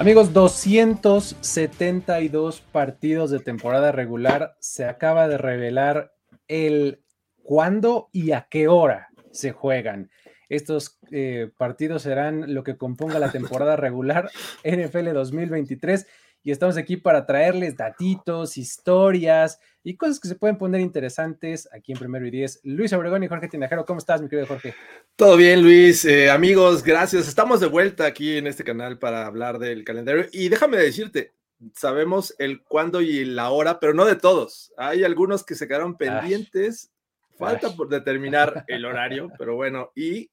[0.00, 4.56] Amigos, 272 partidos de temporada regular.
[4.58, 6.14] Se acaba de revelar
[6.48, 7.04] el
[7.42, 10.10] cuándo y a qué hora se juegan.
[10.48, 14.30] Estos eh, partidos serán lo que componga la temporada regular
[14.64, 16.06] NFL 2023
[16.42, 21.92] y estamos aquí para traerles datitos, historias y cosas que se pueden poner interesantes aquí
[21.92, 22.60] en Primero y Diez.
[22.64, 24.74] Luis Obregón y Jorge Tinajero, ¿cómo estás, mi querido Jorge?
[25.16, 26.04] Todo bien, Luis.
[26.04, 27.28] Eh, amigos, gracias.
[27.28, 31.32] Estamos de vuelta aquí en este canal para hablar del calendario y déjame decirte,
[31.74, 34.72] sabemos el cuándo y la hora, pero no de todos.
[34.76, 36.90] Hay algunos que se quedaron pendientes.
[37.38, 40.30] Falta por determinar el horario, pero bueno, y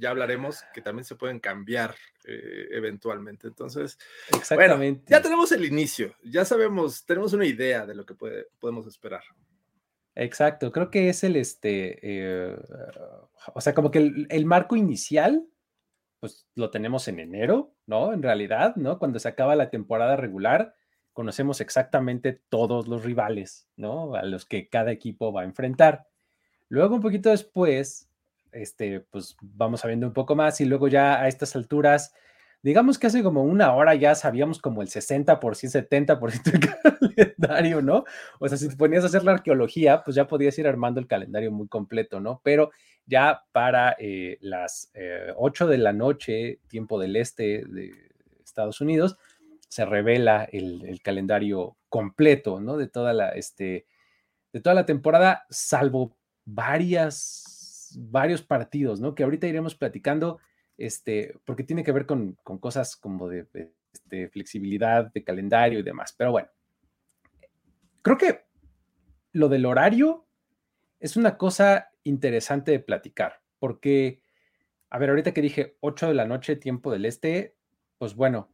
[0.00, 3.46] ya hablaremos que también se pueden cambiar eh, eventualmente.
[3.46, 3.98] Entonces,
[4.36, 5.04] Exactamente.
[5.06, 9.22] ya tenemos el inicio, ya sabemos, tenemos una idea de lo que puede, podemos esperar.
[10.16, 12.56] Exacto, creo que es el este, eh,
[13.54, 15.46] o sea, como que el, el, marco inicial,
[16.18, 18.12] pues lo tenemos en enero, ¿no?
[18.12, 18.98] En realidad, ¿no?
[18.98, 20.74] Cuando se acaba la temporada regular,
[21.12, 24.14] conocemos exactamente todos los rivales, ¿no?
[24.14, 26.08] A los que cada equipo va a enfrentar.
[26.68, 28.09] Luego, un poquito después,
[28.52, 32.14] este, pues vamos sabiendo un poco más y luego ya a estas alturas,
[32.62, 36.60] digamos que hace como una hora ya sabíamos como el 60%, 70% del
[37.38, 38.04] calendario, ¿no?
[38.38, 41.06] O sea, si te ponías a hacer la arqueología, pues ya podías ir armando el
[41.06, 42.40] calendario muy completo, ¿no?
[42.44, 42.70] Pero
[43.06, 44.92] ya para eh, las
[45.36, 47.92] 8 eh, de la noche, tiempo del este de
[48.44, 49.16] Estados Unidos,
[49.68, 52.76] se revela el, calendario completo, ¿no?
[52.76, 53.86] De toda la, este,
[54.52, 57.49] de toda la temporada, salvo varias
[57.98, 59.14] varios partidos, ¿no?
[59.14, 60.38] Que ahorita iremos platicando,
[60.76, 63.46] este, porque tiene que ver con, cosas como de,
[63.92, 66.14] este, flexibilidad, de calendario y demás.
[66.16, 66.48] Pero bueno,
[68.02, 68.44] creo que
[69.32, 70.26] lo del horario
[70.98, 74.22] es una cosa interesante de platicar, porque,
[74.90, 77.56] a ver, ahorita que dije 8 de la noche, tiempo del este,
[77.98, 78.52] pues bueno,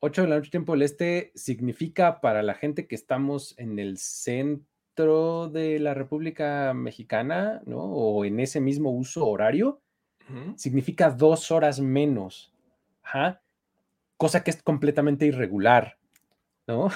[0.00, 3.98] 8 de la noche, tiempo del este, significa para la gente que estamos en el
[3.98, 7.80] centro de la República Mexicana, ¿no?
[7.80, 9.80] O en ese mismo uso horario,
[10.56, 12.52] significa dos horas menos.
[13.02, 13.42] Ajá.
[14.16, 15.98] Cosa que es completamente irregular,
[16.66, 16.90] ¿no?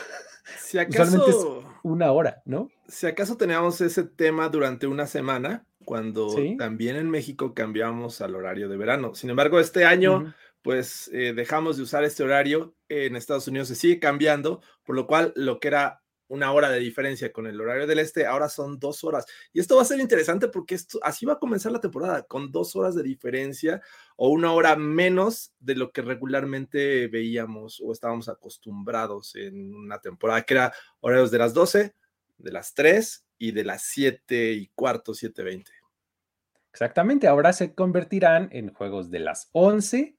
[0.59, 1.37] Si acaso, es
[1.83, 2.71] una hora, ¿no?
[2.87, 8.69] Si acaso teníamos ese tema durante una semana, cuando también en México cambiamos al horario
[8.69, 9.15] de verano.
[9.15, 12.75] Sin embargo, este año, pues eh, dejamos de usar este horario.
[12.89, 16.79] En Estados Unidos se sigue cambiando, por lo cual lo que era una hora de
[16.79, 19.27] diferencia con el horario del este, ahora son dos horas.
[19.53, 22.53] Y esto va a ser interesante porque esto, así va a comenzar la temporada, con
[22.53, 23.81] dos horas de diferencia
[24.17, 30.43] o una hora menos de lo que regularmente veíamos o estábamos acostumbrados en una temporada,
[30.43, 31.95] que era horarios de las 12,
[32.39, 35.67] de las 3 y de las 7 y cuarto, 7.20.
[36.71, 40.17] Exactamente, ahora se convertirán en juegos de las 11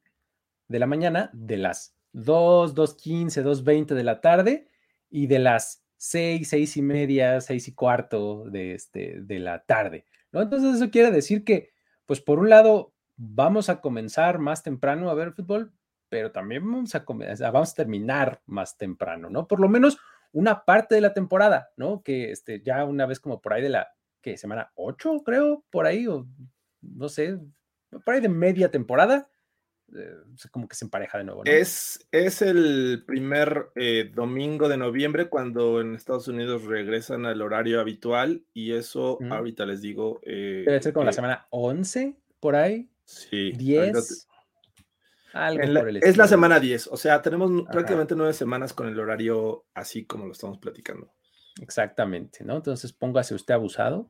[0.67, 4.67] de la mañana, de las 2, 2.15, 2.20 de la tarde
[5.09, 10.05] y de las seis, seis y media, seis y cuarto de, este, de la tarde,
[10.31, 10.41] ¿no?
[10.41, 11.71] Entonces eso quiere decir que,
[12.05, 15.73] pues por un lado, vamos a comenzar más temprano a ver fútbol,
[16.07, 17.03] pero también vamos a,
[17.51, 19.45] vamos a terminar más temprano, ¿no?
[19.45, 19.99] Por lo menos
[20.31, 22.01] una parte de la temporada, ¿no?
[22.01, 23.89] Que este, ya una vez como por ahí de la,
[24.21, 24.37] ¿qué?
[24.37, 26.25] Semana 8, creo, por ahí, o
[26.81, 27.37] no sé,
[28.05, 29.29] por ahí de media temporada,
[30.51, 31.43] como que se empareja de nuevo.
[31.45, 37.79] Es, es el primer eh, domingo de noviembre cuando en Estados Unidos regresan al horario
[37.79, 40.19] habitual y eso ahorita les digo.
[40.23, 42.89] Eh, Debe ser como la semana 11 por ahí.
[43.05, 43.51] Sí.
[43.53, 44.27] 10.
[46.01, 50.25] es la semana 10, o sea, tenemos prácticamente nueve semanas con el horario así como
[50.25, 51.11] lo estamos platicando.
[51.61, 52.57] Exactamente, ¿no?
[52.57, 54.09] Entonces póngase usted abusado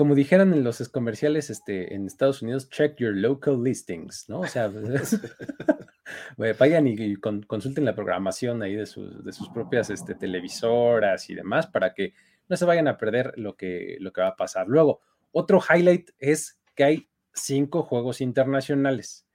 [0.00, 4.40] como dijeran en los comerciales este, en Estados Unidos, check your local listings, ¿no?
[4.40, 4.72] O sea,
[6.58, 11.92] vayan y, consulten la programación ahí de, de sus propias este, televisoras y demás para
[11.92, 12.14] que
[12.48, 14.68] no se vayan a perder lo que, lo que va a pasar.
[14.68, 15.02] Luego,
[15.32, 19.26] otro highlight es que hay cinco juegos internacionales.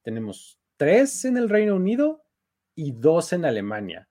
[0.00, 2.24] Tenemos tres en el Reino Unido
[2.74, 4.08] y dos en Alemania.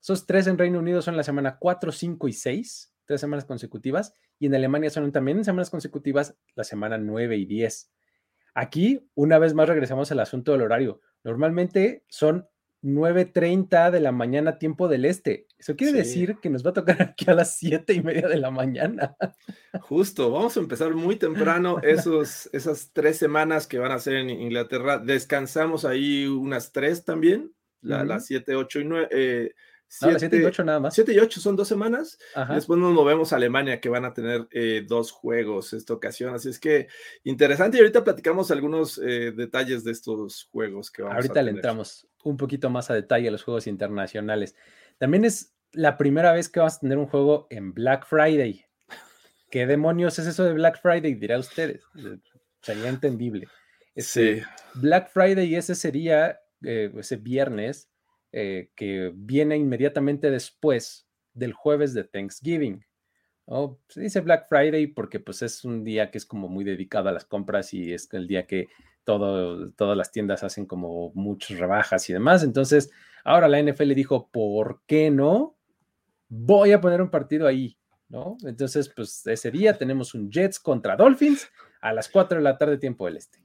[0.00, 4.14] Esos tres en Reino Unido son la semana 4, 5 y 6 tres semanas consecutivas,
[4.38, 7.90] y en Alemania son también en semanas consecutivas la semana 9 y 10.
[8.54, 11.00] Aquí, una vez más, regresamos al asunto del horario.
[11.24, 12.46] Normalmente son
[12.82, 15.46] 9.30 de la mañana, tiempo del este.
[15.56, 18.38] Eso quiere decir que nos va a tocar aquí a las 7 y media de
[18.38, 19.16] la mañana.
[19.80, 24.30] Justo, vamos a empezar muy temprano esos, esas tres semanas que van a ser en
[24.30, 24.98] Inglaterra.
[24.98, 29.54] Descansamos ahí unas tres también, las 7, 8 y 9.
[29.92, 30.94] 7 y 8 nada más.
[30.94, 32.18] 7 y 8 son dos semanas.
[32.48, 36.34] Después nos movemos a Alemania, que van a tener eh, dos juegos esta ocasión.
[36.34, 36.88] Así es que
[37.24, 37.76] interesante.
[37.76, 41.50] Y ahorita platicamos algunos eh, detalles de estos juegos que vamos ahorita a Ahorita le
[41.58, 44.54] entramos un poquito más a detalle a los juegos internacionales.
[44.96, 48.64] También es la primera vez que vamos a tener un juego en Black Friday.
[49.50, 51.14] ¿Qué demonios es eso de Black Friday?
[51.14, 51.84] Dirá ustedes.
[52.62, 53.46] Sería entendible.
[53.94, 54.42] Este, sí.
[54.74, 57.91] Black Friday ese sería eh, ese viernes
[58.32, 62.84] eh, que viene inmediatamente después del jueves de Thanksgiving.
[63.88, 67.12] Se dice Black Friday porque pues es un día que es como muy dedicado a
[67.12, 68.68] las compras y es el día que
[69.04, 72.42] todas las tiendas hacen como muchas rebajas y demás.
[72.44, 72.90] Entonces,
[73.24, 75.56] ahora la NFL dijo, ¿por qué no?
[76.28, 77.76] Voy a poner un partido ahí,
[78.08, 78.36] ¿no?
[78.44, 81.50] Entonces, pues ese día tenemos un Jets contra Dolphins
[81.80, 83.38] a las 4 de la tarde, tiempo del este.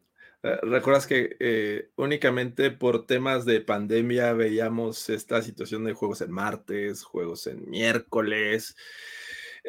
[0.44, 6.32] Eh, ¿Recuerdas que eh, únicamente por temas de pandemia veíamos esta situación de juegos en
[6.32, 8.76] martes, juegos en miércoles?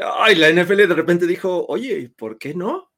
[0.01, 2.93] Ay, la NFL de repente dijo, oye, ¿por qué no?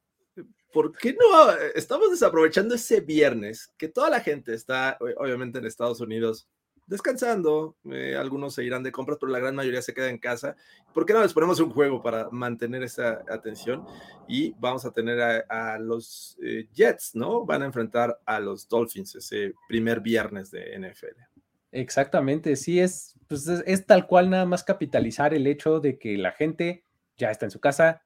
[0.71, 1.51] ¿Por qué no?
[1.75, 6.47] Estamos desaprovechando ese viernes, que toda la gente está, obviamente en Estados Unidos,
[6.87, 10.55] descansando, eh, algunos se irán de compras, pero la gran mayoría se queda en casa.
[10.93, 13.85] ¿Por qué no les ponemos un juego para mantener esa atención?
[14.27, 17.45] Y vamos a tener a, los eh, Jets, ¿no?
[17.45, 21.31] Van a enfrentar a los Dolphins ese primer viernes de NFL.
[21.71, 26.33] Exactamente, sí, es, pues es, tal cual nada más capitalizar el hecho de que la
[26.33, 26.83] gente
[27.15, 28.03] ya está en su casa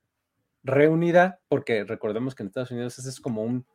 [0.63, 3.65] reunida, porque recordemos que en Estados Unidos ese es como un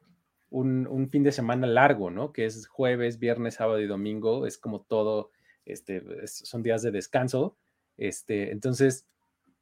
[0.50, 2.32] un, fin de semana largo, ¿no?
[2.32, 5.30] Que es jueves, viernes, sábado y domingo, es como todo,
[5.64, 7.56] este, son días de descanso.
[7.96, 9.06] Este, entonces,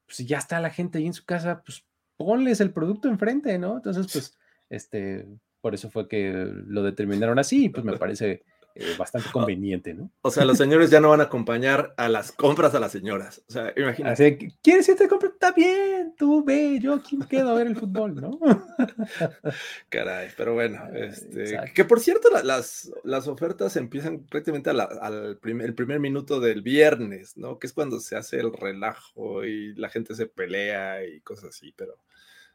[0.06, 1.84] pues ya está la gente ahí en su casa, pues
[2.16, 3.76] ponles el producto enfrente, ¿no?
[3.76, 4.38] Entonces, pues,
[4.70, 5.26] este,
[5.60, 8.42] por eso fue que lo determinaron así, pues me parece
[8.80, 10.08] eh, bastante conveniente, ¿no?
[10.22, 13.42] O sea, los señores ya no van a acompañar a las compras a las señoras.
[13.48, 14.54] O sea, imagínate.
[14.62, 15.32] ¿quieres irte a comprar?
[15.32, 18.38] Está bien, tú ve, yo aquí me quedo a ver el fútbol, ¿no?
[19.88, 25.74] Caray, pero bueno, este, que por cierto, las, las ofertas empiezan prácticamente al primer, el
[25.74, 27.58] primer minuto del viernes, ¿no?
[27.58, 31.74] Que es cuando se hace el relajo y la gente se pelea y cosas así,
[31.76, 31.98] pero,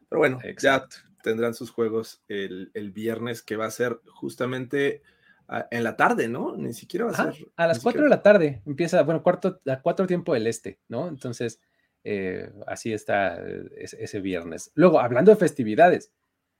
[0.08, 0.88] pero bueno, ya
[1.22, 5.02] tendrán sus juegos el, el viernes, que va a ser justamente
[5.72, 6.56] en la tarde, ¿no?
[6.56, 7.48] Ni siquiera va a ser.
[7.56, 11.08] A las 4 de la tarde empieza, bueno, cuarto, a 4 tiempo del este, ¿no?
[11.08, 11.60] Entonces,
[12.04, 14.72] eh, así está eh, ese, viernes.
[14.76, 16.12] Luego, hablando de festividades,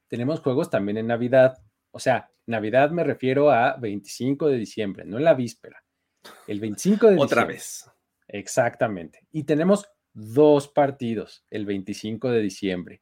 [0.08, 1.58] tenemos juegos también en Navidad.
[1.92, 5.84] O sea, Navidad me refiero a 25 de diciembre, no en la víspera.
[6.48, 7.90] El 25 de Otra vez.
[8.28, 9.28] Exactamente.
[9.32, 13.02] Y tenemos dos partidos el 25 de diciembre.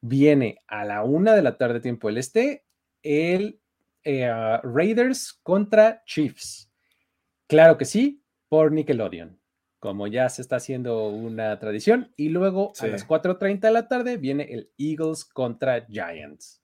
[0.00, 2.64] Viene a la una de la tarde, tiempo del este,
[3.02, 3.59] el
[4.04, 4.30] eh,
[4.62, 6.70] Raiders contra Chiefs.
[7.46, 9.40] Claro que sí, por Nickelodeon,
[9.78, 12.12] como ya se está haciendo una tradición.
[12.16, 16.60] Y luego a las 4.30 de la tarde viene el Eagles contra Giants.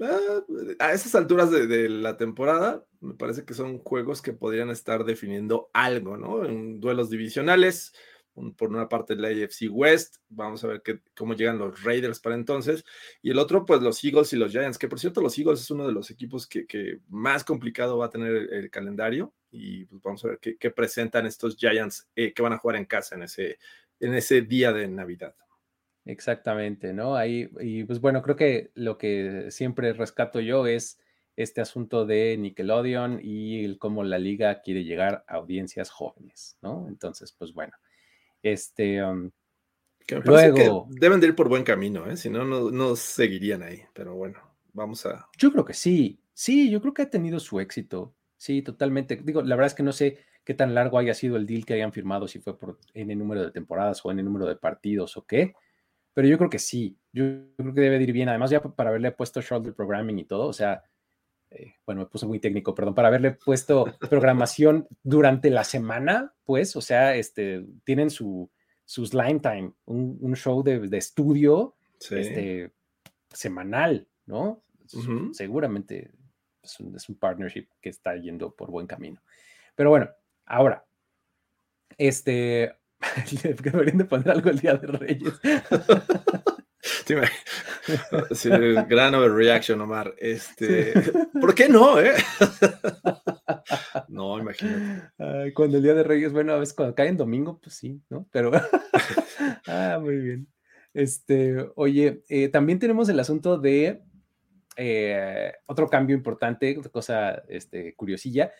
[0.00, 0.42] Ah,
[0.78, 5.70] a esas alturas de, la temporada, me parece que son juegos que podrían estar definiendo
[5.72, 6.44] algo, ¿no?
[6.44, 7.94] En duelos divisionales,
[8.56, 10.82] por una parte la AFC West, vamos a ver
[11.16, 12.84] cómo llegan los Raiders para entonces,
[13.22, 15.70] y el otro, pues los Eagles y los Giants, que por cierto, los Eagles es
[15.70, 20.24] uno de los equipos que, más complicado va a tener el, calendario, y pues vamos
[20.24, 23.58] a ver qué, presentan estos Giants eh, que van a jugar en casa en ese,
[24.00, 25.34] en ese día de Navidad.
[26.04, 27.16] Exactamente, ¿no?
[27.16, 31.00] Ahí, y pues bueno, creo que lo que siempre rescato yo es
[31.36, 36.86] este asunto de Nickelodeon y cómo la liga quiere llegar a audiencias jóvenes, ¿no?
[36.88, 37.74] Entonces, pues bueno,
[38.52, 39.30] este, um,
[40.24, 42.16] luego, deben de ir por buen camino, ¿eh?
[42.16, 43.82] si no, no seguirían ahí.
[43.92, 44.38] Pero bueno,
[44.72, 45.28] vamos a.
[45.38, 48.14] Yo creo que sí, sí, yo creo que ha tenido su éxito.
[48.36, 49.16] Sí, totalmente.
[49.16, 51.74] Digo, la verdad es que no sé qué tan largo haya sido el deal que
[51.74, 54.56] hayan firmado, si fue por en el número de temporadas o en el número de
[54.56, 55.54] partidos o qué.
[56.14, 57.24] Pero yo creo que sí, yo
[57.56, 58.28] creo que debe ir bien.
[58.28, 60.82] Además, ya para haberle puesto shoulder programming y todo, o sea,
[61.50, 66.76] eh, bueno, me puse muy técnico, perdón, para haberle puesto programación durante la semana, pues,
[66.76, 68.50] o sea, este, tienen su,
[68.84, 71.76] su Slime Time, un, show de, estudio
[72.10, 72.72] este,
[73.30, 74.62] semanal, ¿no?
[75.32, 76.12] Seguramente
[76.62, 79.20] es un, es un, partnership que está yendo por buen camino.
[79.74, 80.08] Pero bueno,
[80.44, 80.86] ahora,
[81.98, 82.76] este,
[83.62, 85.40] deberían de poner algo el Día de Reyes.
[87.06, 87.14] sí,
[88.88, 90.14] gran overreaction, Omar.
[90.18, 90.92] Este,
[91.40, 92.00] ¿Por qué no?
[92.00, 92.14] Eh?
[94.08, 95.52] no, imagínate.
[95.54, 98.28] cuando el Día de Reyes, bueno, a veces cuando cae en domingo, pues sí, ¿no?
[98.30, 98.52] Pero,
[99.66, 100.48] ah, muy bien.
[100.96, 104.00] Este, oye, eh, también tenemos el asunto de
[104.78, 108.50] eh, otro cambio importante, otra cosa este, curiosilla,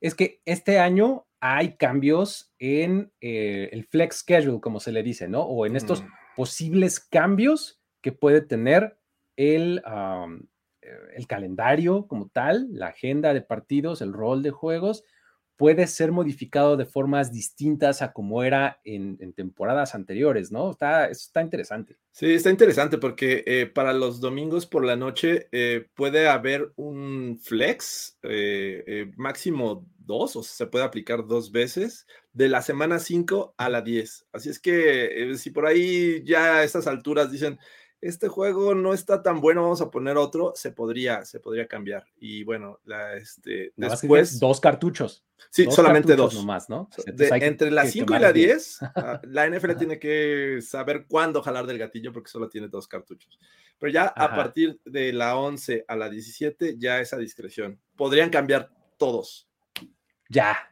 [0.00, 5.28] es que este año hay cambios en eh, el flex schedule, como se le dice,
[5.28, 5.42] ¿no?
[5.42, 6.06] O en estos mm.
[6.34, 8.98] posibles cambios que puede tener
[9.36, 9.82] el,
[11.14, 15.04] el calendario como tal, la agenda de partidos, el rol de juegos,
[15.62, 20.72] puede ser modificado de formas distintas a como era en, temporadas anteriores, ¿no?
[20.72, 21.96] Está, eso está interesante.
[22.10, 27.38] Sí, está interesante porque eh, para los domingos por la noche eh, puede haber un
[27.40, 33.68] flex, eh, máximo dos, o se puede aplicar dos veces, de la semana 5 a
[33.68, 34.26] la 10.
[34.32, 37.60] Así es que si por ahí ya a estas alturas dicen,
[38.02, 42.04] este juego no está tan bueno, vamos a poner otro, se podría, se podría cambiar.
[42.18, 44.40] Y bueno, la, este, después...
[44.40, 45.24] Dos cartuchos.
[45.50, 46.34] Sí, solamente dos.
[46.34, 46.88] Nomás, ¿no?
[47.06, 51.78] entre la 5 y la 10, ah, la NFL tiene que saber cuándo jalar del
[51.78, 53.38] gatillo porque solo tiene dos cartuchos.
[53.78, 57.80] Pero ya a partir de la 11 a la 17, ya esa discreción.
[57.96, 59.48] Podrían cambiar todos.
[60.28, 60.71] Ya.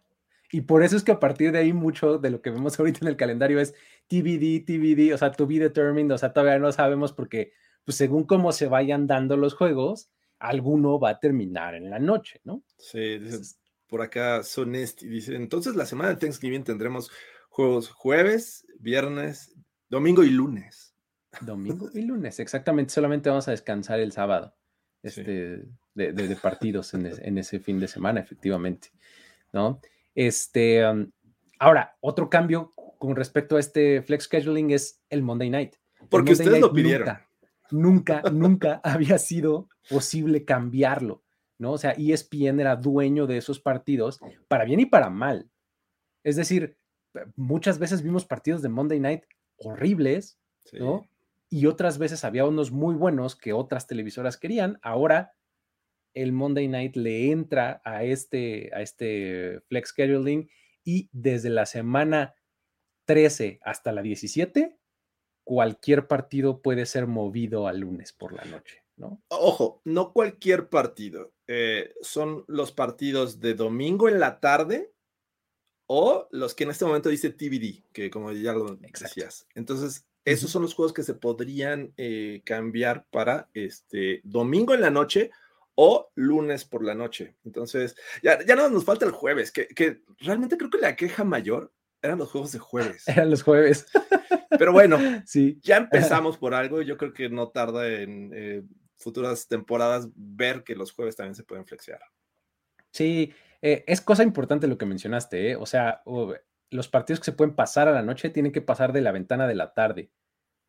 [0.52, 3.00] Y por eso es que a partir de ahí mucho de lo que vemos ahorita
[3.02, 3.74] en el calendario es
[4.08, 7.52] TBD, TBD, o sea, to be determined, o sea, todavía no sabemos porque,
[7.84, 12.40] pues según cómo se vayan dando los juegos, alguno va a terminar en la noche,
[12.44, 12.64] ¿no?
[12.78, 13.20] Sí,
[13.86, 17.10] por acá Sonesti dice, entonces la semana de Thanksgiving tendremos
[17.48, 19.54] juegos jueves, viernes,
[19.88, 20.94] domingo y lunes.
[21.40, 24.54] Domingo y lunes, exactamente, solamente vamos a descansar el sábado
[25.02, 25.64] este,
[25.94, 28.92] de, partidos en, en, ese fin de semana, efectivamente,
[29.52, 29.80] ¿no?
[30.14, 30.82] Este,
[31.58, 35.76] ahora, otro cambio con respecto a este flex scheduling es el Monday Night.
[36.08, 37.18] Porque ustedes lo pidieron.
[37.70, 41.22] Nunca, nunca, había sido posible cambiarlo,
[41.58, 41.72] ¿no?
[41.72, 45.50] O sea, ESPN era dueño de esos partidos para bien y para mal.
[46.24, 46.76] Es decir,
[47.36, 49.24] muchas veces vimos partidos de Monday Night
[49.56, 50.38] horribles,
[50.72, 51.06] ¿no?
[51.48, 54.78] Y otras veces había unos muy buenos que otras televisoras querían.
[54.82, 55.32] Ahora
[56.14, 60.48] el Monday Night le entra a este, a este flex scheduling
[60.84, 62.34] y desde la semana
[63.06, 64.78] 13 hasta la 17,
[65.44, 69.22] cualquier partido puede ser movido al lunes por la noche, ¿no?
[69.28, 71.32] Ojo, no cualquier partido.
[71.46, 74.92] Eh, son los partidos de domingo en la tarde
[75.86, 79.48] o los que en este momento dice TBD, que como ya lo decías.
[79.56, 84.90] Entonces, esos son los juegos que se podrían eh, cambiar para este domingo en la
[84.90, 85.32] noche
[85.74, 87.36] o lunes por la noche.
[87.44, 91.24] Entonces, ya, ya no nos falta el jueves, que, que realmente creo que la queja
[91.24, 91.72] mayor
[92.02, 93.06] eran los juegos de jueves.
[93.08, 93.86] Eran los jueves.
[94.58, 95.58] Pero bueno, sí.
[95.62, 98.62] ya empezamos por algo y yo creo que no tarda en eh,
[98.98, 102.00] futuras temporadas ver que los jueves también se pueden flexear.
[102.92, 105.56] Sí, eh, es cosa importante lo que mencionaste, ¿eh?
[105.56, 106.02] o sea,
[106.70, 109.46] los partidos que se pueden pasar a la noche tienen que pasar de la ventana
[109.46, 110.10] de la tarde.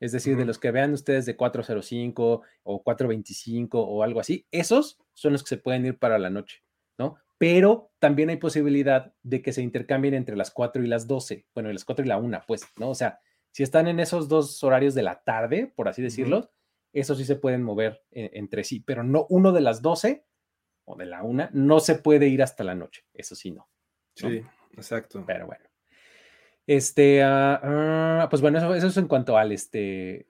[0.02, 5.00] Es decir, de los que vean ustedes de 405 o 425 o algo así, esos
[5.14, 6.64] son los que se pueden ir para la noche,
[6.98, 7.16] ¿no?
[7.42, 11.74] pero también hay posibilidad de que se intercambien entre las 4 y las 12, bueno,
[11.74, 12.92] las 4 y la 1, pues, ¿no?
[12.92, 16.52] O sea, si están en esos dos horarios de la tarde, por así decirlo,
[16.94, 20.24] esos sí se pueden mover eh, entre sí, pero no uno de las 12
[20.86, 23.68] o de la 1 no se puede ir hasta la noche, eso sí no.
[24.14, 24.44] Sí,
[24.74, 25.24] exacto.
[25.26, 25.71] Pero bueno.
[26.68, 30.28] Este, ah, ah, pues bueno, eso, es en cuanto al, este,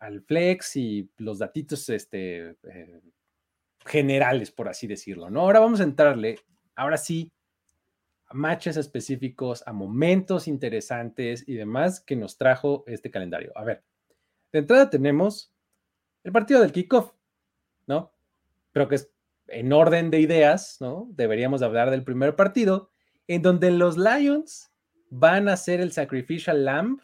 [0.00, 3.00] al flex y los datitos este, eh,
[3.84, 5.40] generales, por así decirlo, ¿no?
[5.40, 6.38] Ahora vamos a entrarle
[6.76, 7.32] ahora sí,
[8.26, 13.52] a matches específicos, a momentos interesantes y demás que nos trajo este calendario.
[13.54, 13.84] A ver,
[14.52, 15.52] de entrada tenemos
[16.24, 17.12] el partido del kickoff,
[17.86, 18.12] ¿no?
[18.72, 19.10] Pero que es
[19.48, 21.08] en orden de ideas, ¿no?
[21.10, 22.90] Deberíamos hablar del primer partido,
[23.26, 24.71] en donde los Lions
[25.14, 26.98] van a ser el sacrificial lamb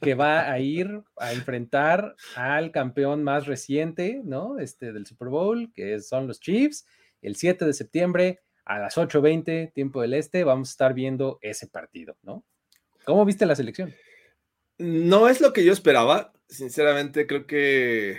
[0.00, 4.60] que va a ir a enfrentar al campeón más reciente, ¿no?
[4.60, 6.86] Este del Super Bowl, que son los Chiefs,
[7.22, 11.66] el 7 de septiembre a las 8.20, tiempo del este, vamos a estar viendo ese
[11.66, 12.44] partido, ¿no?
[13.04, 13.92] ¿Cómo viste la selección?
[14.78, 16.32] No es lo que yo esperaba.
[16.48, 18.18] Sinceramente, creo que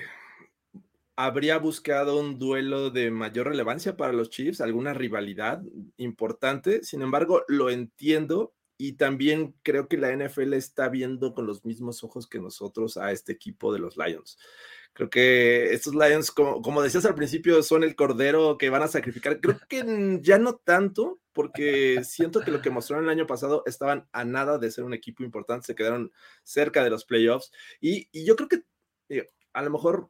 [1.15, 5.62] habría buscado un duelo de mayor relevancia para los Chiefs, alguna rivalidad
[5.95, 6.84] importante.
[6.84, 12.03] Sin embargo, lo entiendo y también creo que la NFL está viendo con los mismos
[12.03, 14.38] ojos que nosotros a este equipo de los Lions.
[14.94, 19.41] Creo que estos Lions, como, decías al principio, son el cordero que van a sacrificar.
[19.41, 24.08] Creo que ya no tanto, porque siento que lo que mostraron el año pasado estaban
[24.13, 26.12] a nada de ser un equipo importante, se quedaron
[26.44, 27.51] cerca de los playoffs.
[27.82, 28.63] Y, yo creo que
[29.51, 30.10] a lo mejor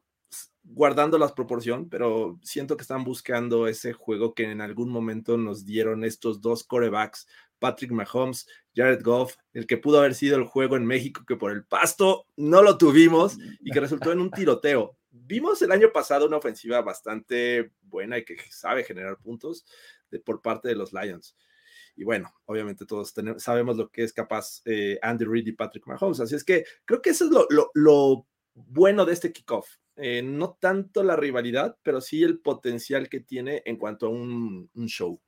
[0.62, 5.64] guardando las proporción, pero siento que están buscando ese juego que en algún momento nos
[5.64, 7.26] dieron estos dos corebacks,
[7.58, 11.52] Patrick Mahomes, Jared Goff, el que pudo haber sido el juego en México, que por
[11.52, 14.96] el pasto no lo tuvimos y que resultó en un tiroteo.
[15.10, 19.64] Vimos el año pasado una ofensiva bastante buena y que sabe generar puntos
[20.24, 21.36] por parte de los Lions.
[21.96, 26.20] Y bueno, obviamente todos sabemos lo que es capaz eh, Andy Reid y Patrick Mahomes.
[26.20, 29.66] Así es que creo que eso es lo, lo bueno de este kickoff
[29.98, 34.68] eh, no tanto la rivalidad, pero sí el potencial que tiene en cuanto a un,
[34.86, 35.20] show.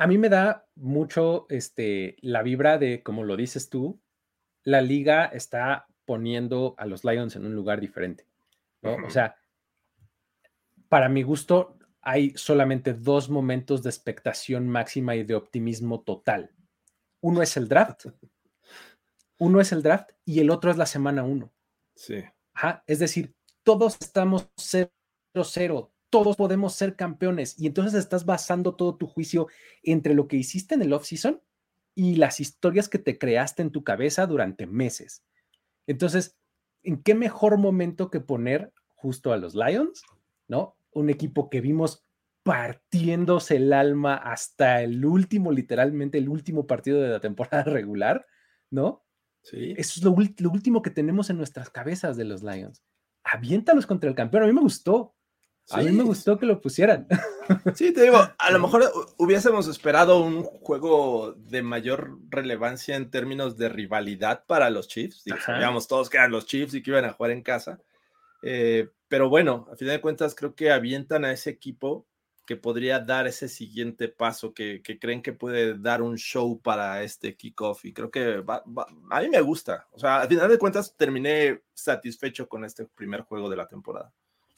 [0.00, 4.00] A mí me da mucho este, la vibra de, como lo dices tú,
[4.64, 8.26] la liga está poniendo a los Lions en un lugar diferente.
[8.80, 9.36] O sea,
[10.88, 16.50] para mi gusto, hay solamente dos momentos de expectación máxima y de optimismo total.
[17.20, 18.06] Uno es el draft.
[19.38, 21.52] Uno es el draft y el otro es la semana uno.
[21.94, 22.24] Sí.
[22.86, 27.58] es decir, todos estamos 0-0, todos podemos ser campeones.
[27.58, 29.46] Y entonces estás basando todo tu juicio
[29.82, 31.40] entre lo que hiciste en el off-season
[31.94, 35.24] y las historias que te creaste en tu cabeza durante meses.
[35.86, 36.36] Entonces,
[36.82, 40.02] ¿en qué mejor momento que poner justo a los Lions,
[40.46, 40.76] ¿no?
[40.92, 42.04] Un equipo que vimos
[42.42, 48.26] partiéndose el alma hasta el último, literalmente el último partido de la temporada regular,
[48.70, 49.04] ¿no?
[49.42, 49.74] Sí.
[49.76, 52.82] Eso es lo, lo último que tenemos en nuestras cabezas de los Lions
[53.24, 54.44] aviéntalos contra el campeón.
[54.44, 55.14] A mí me gustó.
[55.70, 57.06] A mí me gustó que lo pusieran.
[57.74, 63.56] Sí, te digo, a lo mejor hubiésemos esperado un juego de mayor relevancia en términos
[63.56, 65.24] de rivalidad para los Chiefs.
[65.24, 67.80] Digamos, todos que eran los Chiefs y que iban a jugar en casa.
[68.42, 72.06] Eh, pero bueno, a final de cuentas, creo que avientan a ese equipo
[72.46, 77.36] que podría dar ese siguiente paso, que, creen que puede dar un show para este
[77.36, 77.84] kickoff.
[77.84, 78.44] Y creo que
[79.10, 79.86] a mí me gusta.
[79.92, 84.12] O sea, al final de cuentas terminé satisfecho con este primer juego de la temporada.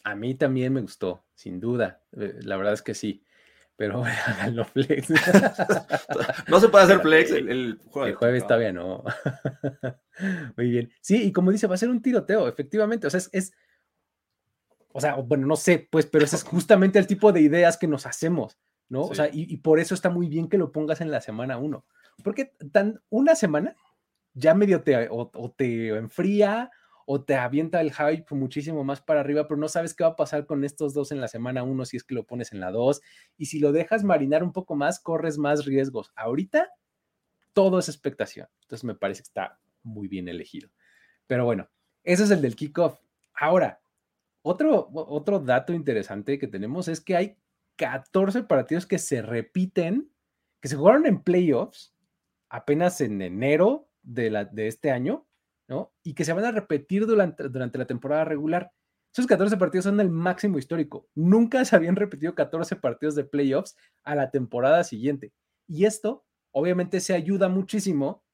[0.04, 2.02] A mí también me gustó, sin duda.
[2.12, 3.24] Eh, la verdad es que sí.
[3.76, 5.10] Pero háganlo flex.
[6.48, 8.10] no se puede hacer flex el, jueves.
[8.10, 9.04] El jueves todavía no.
[10.56, 10.92] Muy bien.
[11.00, 13.06] Sí, y como dice, va a ser un tiroteo, efectivamente.
[13.06, 13.52] O sea, es
[14.92, 17.88] o sea, bueno, no sé, pues, pero ese es justamente el tipo de ideas que
[17.88, 19.02] nos hacemos, ¿no?
[19.02, 21.86] O sea, y, por eso está muy bien que lo pongas en la semana uno.
[22.22, 23.74] Porque tan, una semana
[24.34, 26.70] ya medio te, o, te enfría
[27.06, 30.16] o te avienta el hype muchísimo más para arriba, pero no sabes qué va a
[30.16, 32.70] pasar con estos dos en la semana uno si es que lo pones en la
[32.70, 33.00] dos.
[33.36, 36.12] Y si lo dejas marinar un poco más, corres más riesgos.
[36.14, 36.70] Ahorita,
[37.52, 38.48] todo es expectación.
[38.62, 40.70] Entonces me parece que está muy bien elegido.
[41.26, 41.68] Pero bueno,
[42.02, 42.98] ese es el del kickoff.
[43.34, 43.80] Ahora,
[44.42, 47.36] otro, otro dato interesante que tenemos es que hay
[47.76, 50.10] 14 partidos que se repiten,
[50.60, 51.94] que se jugaron en playoffs
[52.48, 55.26] apenas en enero de, la, de este año,
[56.02, 58.72] Y que se van a repetir durante, durante la temporada regular.
[59.12, 61.08] Esos 14 partidos son el máximo histórico.
[61.14, 65.32] Nunca se habían repetido 14 partidos de playoffs a la temporada siguiente.
[65.66, 68.24] Y esto, obviamente, se ayuda muchísimo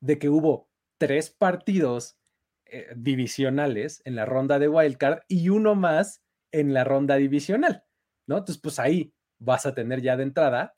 [0.00, 2.16] de que hubo tres partidos
[2.64, 7.84] eh, divisionales en la ronda de wildcard y uno más en la ronda divisional,
[8.26, 8.38] ¿no?
[8.38, 10.74] Entonces, pues ahí vas a tener ya de entrada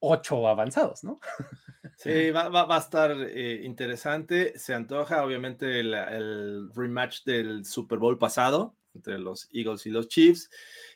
[0.00, 1.20] ocho avanzados, ¿no?
[1.98, 4.56] Sí, va, a estar eh, interesante.
[4.56, 10.48] Se antoja, obviamente, el, rematch del Super Bowl pasado entre los Eagles y los Chiefs.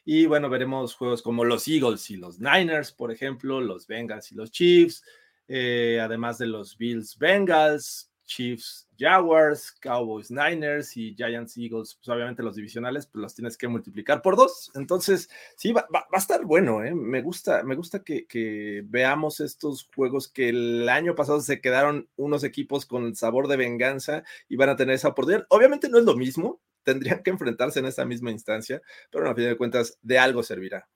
[0.04, 4.36] Y bueno, veremos juegos como los Eagles y los Niners, por ejemplo, los Bengals y
[4.36, 5.02] los Chiefs,
[5.48, 12.42] eh, además de los Bills Bengals, Chiefs, Jaguars, Cowboys, Niners y Giants, Eagles, pues obviamente
[12.42, 14.70] los divisionales, pues los tienes que multiplicar por dos.
[14.74, 16.94] Entonces, sí, va, a estar bueno, ¿eh?
[16.94, 22.42] Me gusta, me gusta que, veamos estos juegos que el año pasado se quedaron unos
[22.44, 25.46] equipos con sabor de venganza y van a tener esa oportunidad.
[25.50, 29.44] Obviamente no es lo mismo, tendrían que enfrentarse en esa misma instancia, pero a fin
[29.44, 30.88] de cuentas, de algo servirá.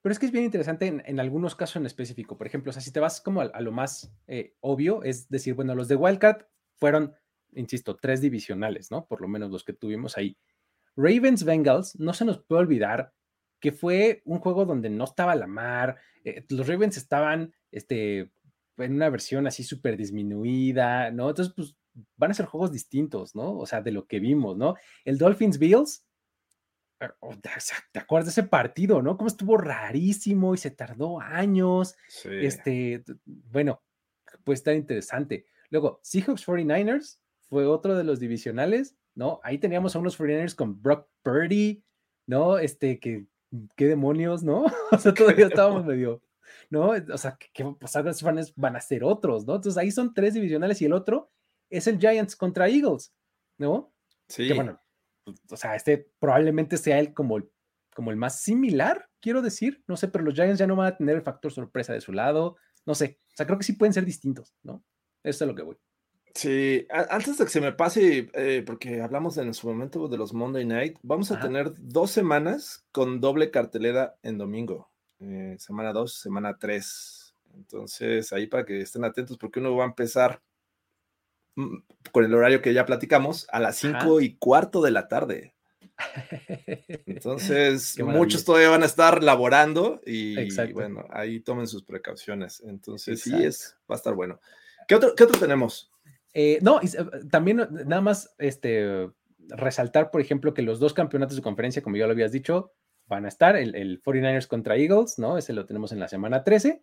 [0.00, 2.36] Pero es que es bien interesante en, algunos casos en específico.
[2.36, 5.54] Por ejemplo, o sea, si te vas como a, lo más eh, obvio, es decir,
[5.54, 6.44] bueno, los de Wildcat
[6.76, 7.14] fueron,
[7.54, 9.06] insisto, tres divisionales, ¿no?
[9.06, 10.36] Por lo menos los que tuvimos ahí.
[10.96, 13.12] Ravens Bengals, no se nos puede olvidar
[13.60, 18.30] que fue un juego donde no estaba la mar, eh, los Ravens estaban este,
[18.76, 21.30] en una versión así súper disminuida, ¿no?
[21.30, 21.76] Entonces, pues
[22.16, 23.56] van a ser juegos distintos, ¿no?
[23.56, 24.74] O sea, de lo que vimos, ¿no?
[25.04, 26.06] El Dolphins Bills,
[27.20, 27.34] oh,
[27.92, 29.16] ¿te acuerdas de ese partido, no?
[29.16, 31.94] Cómo estuvo rarísimo y se tardó años.
[32.24, 33.82] Este, bueno,
[34.44, 35.46] puede estar interesante.
[35.70, 39.40] Luego, Seahawks 49ers fue otro de los divisionales, ¿no?
[39.42, 41.84] Ahí teníamos a unos 49ers con Brock Purdy,
[42.26, 42.58] ¿no?
[42.58, 43.26] Este, que,
[43.76, 44.64] qué demonios, ¿no?
[44.92, 46.22] o sea, todavía estábamos medio,
[46.70, 46.90] ¿no?
[46.90, 49.56] O sea, que pues, los fans van a ser otros, ¿no?
[49.56, 51.30] Entonces ahí son tres divisionales y el otro
[51.70, 53.14] es el Giants contra Eagles,
[53.58, 53.92] ¿no?
[54.28, 54.48] Sí.
[54.48, 54.80] Que bueno,
[55.50, 57.38] o sea, este probablemente sea el como,
[57.94, 60.96] como el más similar, quiero decir, no sé, pero los Giants ya no van a
[60.96, 63.92] tener el factor sorpresa de su lado, no sé, o sea, creo que sí pueden
[63.92, 64.84] ser distintos, ¿no?
[65.24, 65.76] Eso es lo que voy.
[66.34, 70.34] Sí, antes de que se me pase, eh, porque hablamos en su momento de los
[70.34, 74.90] Monday Night, vamos a tener dos semanas con doble cartelera en domingo.
[75.20, 77.34] Eh, semana 2, semana 3.
[77.54, 80.42] Entonces, ahí para que estén atentos, porque uno va a empezar
[81.54, 81.76] mm,
[82.10, 85.54] con el horario que ya platicamos a las 5 y cuarto de la tarde.
[87.06, 92.60] Entonces, muchos todavía van a estar laborando y, bueno, ahí tomen sus precauciones.
[92.66, 94.40] Entonces, sí, es, va a estar bueno.
[94.86, 95.92] ¿Qué otro, qué otro tenemos?
[96.32, 96.88] Eh, no, eh,
[97.30, 99.08] también nada más este,
[99.48, 102.72] resaltar, por ejemplo, que los dos campeonatos de conferencia, como ya lo habías dicho,
[103.06, 105.38] van a estar el, 49ers contra Eagles, ¿no?
[105.38, 106.82] Ese lo tenemos en la semana 13,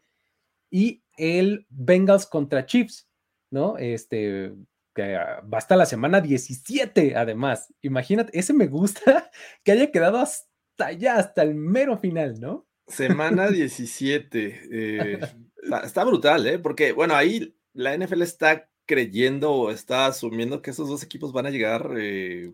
[0.69, 3.09] y el Bengals contra Chiefs,
[3.49, 3.77] ¿no?
[3.77, 4.53] Este,
[4.95, 7.73] que ah, va hasta la semana 17, además.
[7.81, 9.29] Imagínate, ese me gusta
[9.63, 12.67] que haya quedado hasta allá, hasta el mero final, ¿no?
[12.87, 14.61] Semana 17.
[14.71, 15.19] Eh,
[15.83, 16.59] está, brutal, ¿eh?
[16.59, 21.45] Porque, bueno, ahí la NFL está creyendo o está asumiendo que esos dos equipos van
[21.45, 22.51] a llegar eh,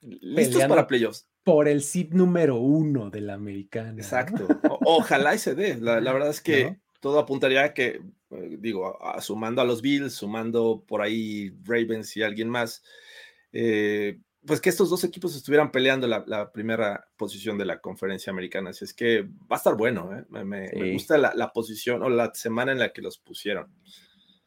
[0.00, 1.28] listos para playoffs.
[1.44, 3.92] Por el seed número uno de la americana.
[3.92, 4.46] Exacto.
[4.84, 5.76] ojalá y se dé.
[5.76, 10.84] La, verdad es que todo apuntaría a que, eh, digo, sumando a los Bills, sumando
[10.86, 12.82] por ahí Ravens y alguien más,
[13.52, 14.18] eh,
[14.48, 18.70] pues que estos dos equipos estuvieran peleando la, primera posición de la conferencia americana.
[18.70, 20.10] Así es que va a estar bueno.
[20.30, 23.72] Me, gusta la, la posición o la semana en la que los pusieron.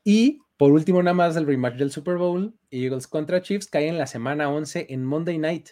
[0.04, 3.98] Y por último, nada más el rematch del Super Bowl, Eagles contra Chiefs, cae en
[3.98, 5.70] la semana 11 en Monday Night.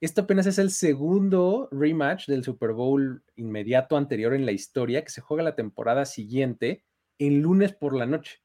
[0.00, 5.10] Esto apenas es el segundo rematch del Super Bowl inmediato anterior en la historia que
[5.10, 6.84] se juega la temporada siguiente
[7.18, 8.40] en lunes por la noche.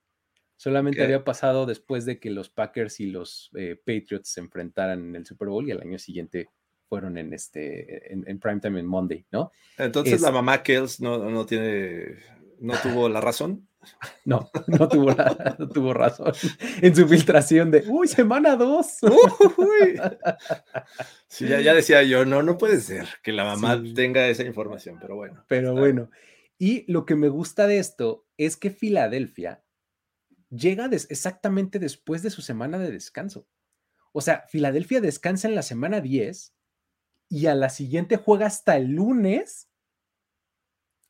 [0.56, 5.16] Solamente había pasado después de que los Packers y los eh, Patriots se enfrentaran en
[5.16, 6.50] el Super Bowl y al año siguiente
[6.88, 9.52] fueron en este en, primetime en Monday, ¿no?
[9.78, 12.18] Entonces la mamá Kells no, no tiene
[12.60, 13.68] no tuvo la razón.
[14.24, 15.14] No, no tuvo,
[15.74, 16.32] tuvo razón
[16.82, 18.88] en su filtración de, uy, semana 2.
[21.28, 25.18] Sí, ya, decía yo, no, no puede ser que la mamá tenga esa información, pero
[25.18, 25.44] bueno.
[25.50, 26.10] Pero bueno,
[26.58, 29.62] y lo que me gusta de esto es que Filadelfia
[30.56, 33.48] llega exactamente después de su semana de descanso.
[34.12, 36.54] O sea, Filadelfia descansa en la semana 10
[37.30, 39.70] y a la siguiente juega hasta el lunes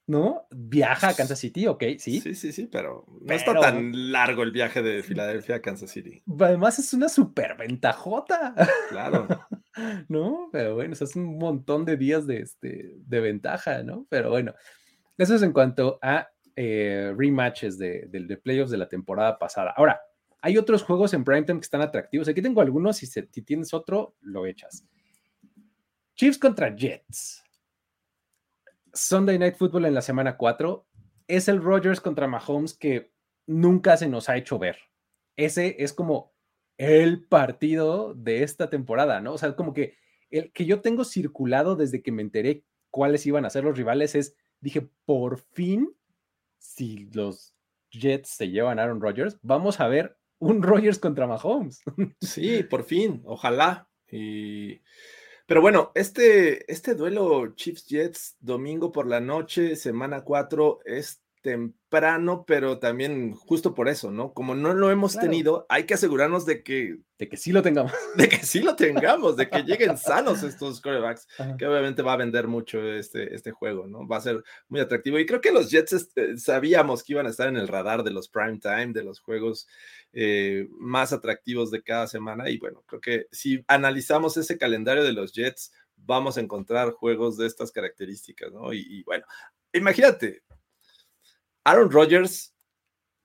[0.06, 0.48] ¿no?
[0.52, 2.20] Viaja a Kansas City, ok, sí.
[2.20, 6.22] Sí, sí, sí, pero no está tan largo el viaje de Filadelfia a Kansas City.
[6.40, 8.54] Además es una super ventajota.
[8.90, 9.28] Claro.
[10.08, 10.50] ¿No?
[10.52, 14.06] Pero bueno, es un montón de días de, este, de ventaja, ¿no?
[14.10, 14.54] Pero bueno,
[15.18, 19.74] eso es en cuanto a eh, rematches de, playoffs de la temporada pasada.
[19.76, 20.02] Ahora,
[20.42, 22.28] hay otros juegos en primetime que están atractivos.
[22.28, 24.86] Aquí tengo algunos, si, si tienes otro, lo echas.
[26.16, 27.44] Chiefs contra Jets.
[28.94, 30.86] Sunday Night Football en la semana 4
[31.28, 33.12] es el Rogers contra Mahomes que
[33.48, 34.78] nunca se nos ha hecho ver.
[35.36, 36.34] Ese es como
[36.78, 39.34] el partido de esta temporada, ¿no?
[39.34, 39.96] O sea, como que
[40.30, 44.16] el que yo tengo circulado desde que me enteré cuáles iban a ser los rivales
[44.16, 45.90] es, dije, por fin,
[46.64, 47.54] si los
[47.92, 51.82] Jets se llevan a Aaron Rodgers, vamos a ver un Rodgers contra Mahomes.
[52.22, 53.90] Sí, por fin, ojalá.
[54.10, 54.82] Y
[55.46, 62.46] pero bueno, este, este duelo Chiefs Jets, domingo por la noche, semana 4, es temprano,
[62.48, 64.34] pero también justo por eso, ¿no?
[64.34, 66.98] Como no lo hemos tenido, hay que asegurarnos de que...
[67.20, 67.92] De que sí lo tengamos.
[68.18, 71.28] De que sí lo tengamos, de que lleguen sanos estos corebacks,
[71.58, 74.08] que obviamente va a vender mucho este, este juego, ¿no?
[74.08, 75.20] Va a ser muy atractivo.
[75.20, 78.12] Y creo que los Jets este, sabíamos que iban a estar en el radar de
[78.12, 79.68] los prime time, de los juegos
[80.14, 82.50] eh, más atractivos de cada semana.
[82.50, 87.38] Y bueno, creo que si analizamos ese calendario de los Jets, vamos a encontrar juegos
[87.38, 88.74] de estas características, ¿no?
[88.74, 89.26] y bueno,
[89.72, 90.44] imagínate,
[91.64, 92.54] Aaron Rodgers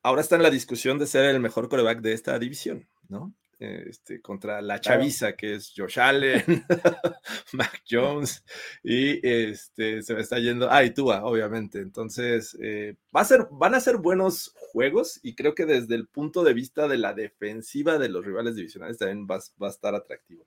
[0.03, 3.35] ahora está en la discusión de ser el mejor coreback de esta división, ¿no?
[3.61, 6.45] Este, contra la chaviza que es Josh Allen,
[7.53, 8.45] Mac Jones
[8.85, 11.81] y este, se me está yendo, ah, y Tua, obviamente.
[11.81, 16.07] Entonces, eh, va a ser, van a ser buenos juegos y creo que desde el
[16.07, 19.93] punto de vista de la defensiva de los rivales divisionales también va, va a estar
[19.93, 20.47] atractivo.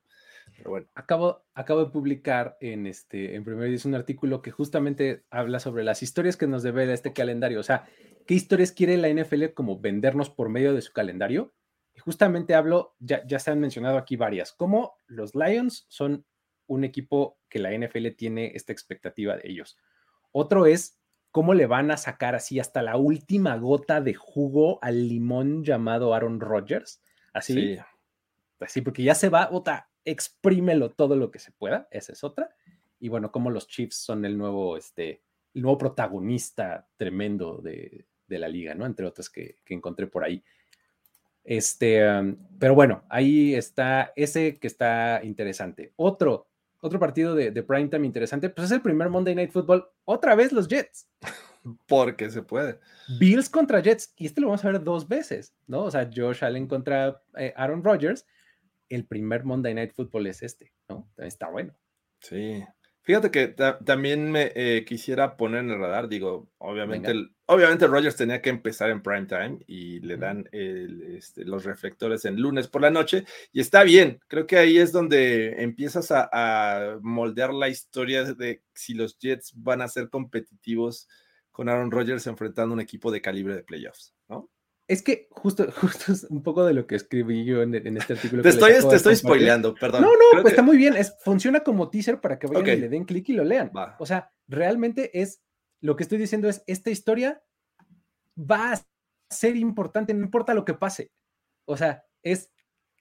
[0.94, 6.04] Acabo, acabo de publicar en este, en primer un artículo que justamente habla sobre las
[6.04, 7.60] historias que nos debe este calendario.
[7.60, 7.88] O sea,
[8.28, 11.54] ¿qué historias quiere la NFL como vendernos por medio de su calendario?
[11.94, 16.26] Y justamente hablo, ya, ya se han mencionado aquí varias, como los Lions son
[16.68, 19.78] un equipo que la NFL tiene esta expectativa de ellos.
[20.32, 25.08] Otro es cómo le van a sacar así hasta la última gota de jugo al
[25.08, 27.02] limón llamado Aaron Rodgers.
[27.34, 27.78] Así,
[28.60, 32.56] así porque ya se va, otra, exprímelo todo lo que se pueda, esa es otra.
[33.00, 35.22] Y bueno, como los Chiefs son el nuevo, este,
[35.54, 38.86] el nuevo protagonista tremendo de, la liga, ¿no?
[38.86, 40.42] Entre otras que, encontré por ahí.
[41.44, 45.92] Este, um, pero bueno, ahí está ese que está interesante.
[45.98, 46.48] Otro,
[46.80, 49.86] otro partido de, de primetime interesante, pues es el primer Monday Night Football.
[50.06, 51.10] Otra vez los Jets.
[51.88, 52.80] Porque se puede.
[53.20, 55.84] Bills contra Jets, y este lo vamos a ver dos veces, ¿no?
[55.84, 58.26] O sea, Josh Allen contra eh, Aaron Rodgers.
[58.92, 61.10] El primer Monday Night Football es este, ¿no?
[61.18, 61.74] Está bueno.
[62.20, 62.64] Sí.
[63.04, 63.48] Fíjate que
[63.84, 67.12] también me eh, quisiera poner en el radar, digo, obviamente,
[67.48, 72.40] obviamente Rogers tenía que empezar en prime time y le dan este, los reflectores en
[72.40, 77.56] lunes por la noche y está bien, creo que ahí es donde empiezas a, moldear
[77.56, 81.08] la historia de si los Jets van a ser competitivos
[81.52, 84.51] con Aaron Rodgers enfrentando un equipo de calibre de playoffs, ¿no?
[84.92, 88.44] Es que justo, justo es un poco de lo que escribí yo en, este artículo.
[88.44, 90.02] Te estoy, te estoy spoileando, perdón.
[90.02, 90.98] No, no, pues está muy bien.
[90.98, 93.72] Es, funciona como teaser para que vayan y le den clic y lo lean.
[94.00, 95.42] O sea, realmente es,
[95.80, 97.42] lo que estoy diciendo es, esta historia
[98.38, 98.86] va a
[99.30, 101.14] ser importante, no importa lo que pase.
[101.64, 102.52] O sea, es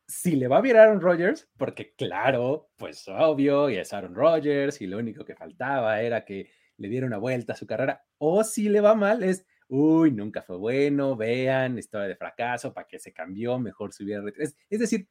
[0.06, 4.14] si le va a virar a Aaron Rodgers, porque claro, pues obvio, y es Aaron
[4.14, 8.04] Rodgers, y lo único que faltaba era que le diera una vuelta a su carrera,
[8.18, 12.88] o si le va mal, es uy, nunca fue bueno, vean, historia de fracaso, para
[12.88, 15.08] qué se cambió, mejor se hubiera es, es decir,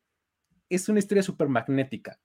[0.68, 2.20] es una historia súper magnética,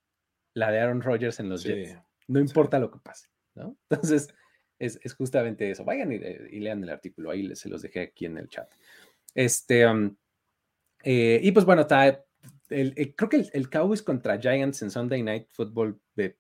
[0.52, 1.96] la de Aaron Rodgers en los Jets.
[2.26, 3.78] No importa lo que pase, ¿no?
[3.90, 4.34] Entonces,
[4.78, 5.84] es, justamente eso.
[5.84, 6.18] Vayan y,
[6.60, 8.72] lean el artículo, ahí se los dejé aquí en el chat.
[9.32, 10.16] Este, um,
[11.04, 12.24] eh, y pues bueno, está,
[12.68, 16.36] creo que el, el, Cowboys contra Giants en Sunday Night Football de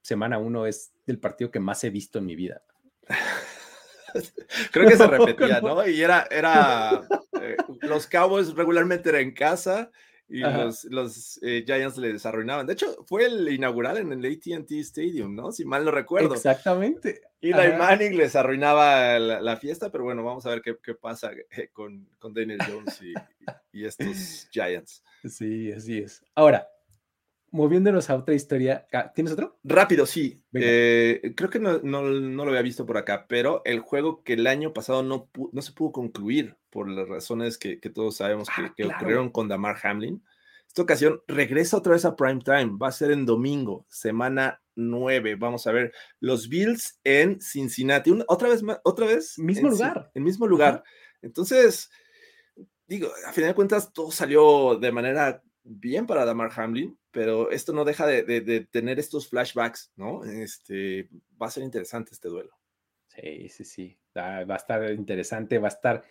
[0.00, 2.62] semana uno es el partido que más he visto en mi vida.
[4.72, 5.86] Creo que se repetía, ¿no?
[5.86, 7.06] Y era, era,
[7.40, 9.90] eh, los Cowboys regularmente eran en casa
[10.28, 12.66] y los, los eh, Giants les arruinaban.
[12.66, 15.52] De hecho, fue el inaugural en el ATT Stadium, ¿no?
[15.52, 16.34] Si mal no recuerdo.
[16.34, 17.20] Exactamente.
[17.40, 21.68] Y Manning les arruinaba la, fiesta, pero bueno, vamos a ver qué, qué pasa eh,
[21.72, 23.12] con, con, Daniel Jones y,
[23.70, 25.04] y estos Giants.
[25.28, 26.22] Sí, así es.
[26.34, 26.66] Ahora,
[27.54, 29.60] moviéndonos a otra historia, ¿tienes otro?
[29.62, 30.42] Rápido, sí.
[30.54, 34.72] Eh, creo que no, lo había visto por acá, pero el juego que el año
[34.72, 39.30] pasado no, no se pudo concluir por las razones que, todos sabemos que, ah, ocurrieron
[39.30, 40.20] con Damar Hamlin.
[40.66, 45.36] Esta ocasión regresa otra vez a prime time, va a ser en domingo, semana 9.
[45.36, 48.10] Vamos a ver los Bills en Cincinnati.
[48.26, 49.38] otra vez, otra vez.
[49.38, 50.10] Mismo lugar.
[50.14, 50.82] En mismo lugar.
[51.22, 51.88] Entonces,
[52.88, 57.72] digo, a final de cuentas, todo salió de manera bien para Damar Hamlin, pero esto
[57.72, 60.24] no deja de, tener estos flashbacks, ¿no?
[60.24, 61.08] Este,
[61.40, 62.50] va a ser interesante este duelo.
[63.08, 66.04] Sí, sí, sí, va a estar interesante, va a estar,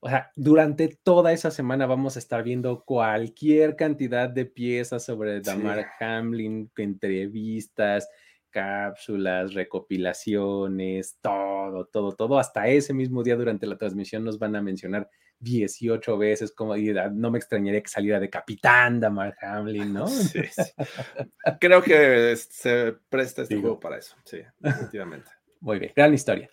[0.00, 5.40] o sea, durante toda esa semana vamos a estar viendo cualquier cantidad de piezas sobre
[5.40, 8.08] Damar Hamlin, entrevistas,
[8.50, 12.38] cápsulas, recopilaciones, todo, todo, todo.
[12.38, 15.08] Hasta ese mismo día durante la transmisión nos van a mencionar
[15.40, 20.06] 18 veces, como no me extrañaría que saliera de capitán Damar Hamlin, ¿no?
[20.08, 20.40] Sí,
[21.60, 25.30] Creo que se presta este juego para eso, sí, definitivamente.
[25.60, 26.50] Muy bien, gran historia.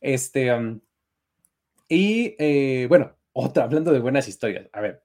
[0.00, 0.80] Este, um,
[1.88, 4.68] y eh, bueno, otra, hablando de buenas historias.
[4.72, 5.02] A ver,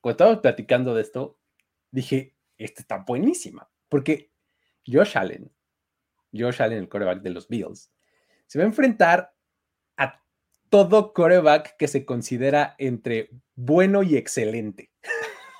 [0.00, 1.38] cuando estaba platicando de esto,
[1.90, 4.32] dije, esta está buenísima, porque
[4.86, 5.50] Josh Allen,
[6.32, 7.90] Josh Allen, el quarterback de los Bills,
[8.46, 9.35] se va a enfrentar
[10.68, 14.90] todo coreback que se considera entre bueno y excelente.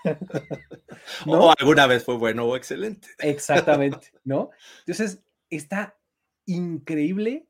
[1.26, 1.46] ¿No?
[1.46, 3.08] O alguna vez fue bueno o excelente.
[3.18, 4.50] Exactamente, ¿no?
[4.80, 5.96] Entonces, está
[6.46, 7.48] increíble.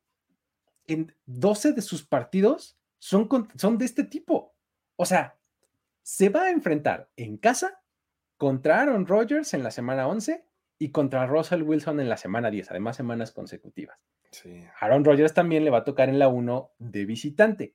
[0.87, 4.55] En 12 de sus partidos son, son de este tipo.
[4.97, 5.37] O sea,
[6.03, 7.83] se va a enfrentar en casa
[8.37, 10.45] contra Aaron Rodgers en la semana 11
[10.79, 13.99] y contra Russell Wilson en la semana 10, además semanas consecutivas.
[14.81, 17.75] Aaron Rodgers también le va a tocar en la 1 de visitante.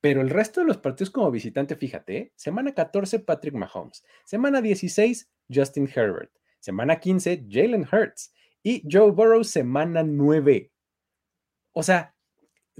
[0.00, 2.32] Pero el resto de los partidos como visitante, fíjate, ¿eh?
[2.36, 6.30] semana 14 Patrick Mahomes, semana 16 Justin Herbert,
[6.60, 8.32] semana 15 Jalen Hurts
[8.62, 10.70] y Joe Burrow semana 9.
[11.72, 12.14] O sea,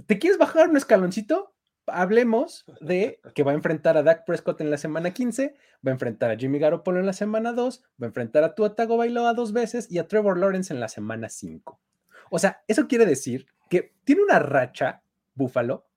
[0.05, 1.53] ¿te quieres bajar un escaloncito?
[1.87, 5.55] Hablemos de que va a enfrentar a Dak Prescott en la semana 15,
[5.85, 8.75] va a enfrentar a Jimmy Garoppolo en la semana 2, va a enfrentar a Tua
[8.75, 11.81] Tagovailoa dos veces y a Trevor Lawrence en la semana 5.
[12.29, 15.03] O sea, eso quiere decir que tiene una racha,
[15.35, 15.87] Búfalo,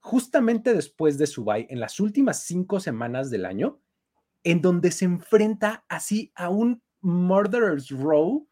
[0.00, 3.80] justamente después de su bye, en las últimas cinco semanas del año,
[4.44, 8.48] en donde se enfrenta así a un Murderer's Row,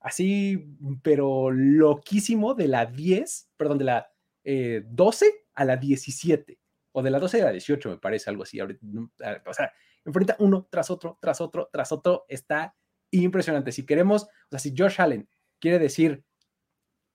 [0.00, 4.12] así, pero loquísimo, de la 10, perdón, de la
[4.44, 6.58] 12 eh, a la 17,
[6.92, 8.60] o de la 12 a la 18, me parece, algo así.
[8.60, 9.72] O sea,
[10.04, 12.74] enfrenta uno tras otro, tras otro, tras otro, está
[13.10, 13.72] impresionante.
[13.72, 16.24] Si queremos, o sea, si Josh Allen quiere decir,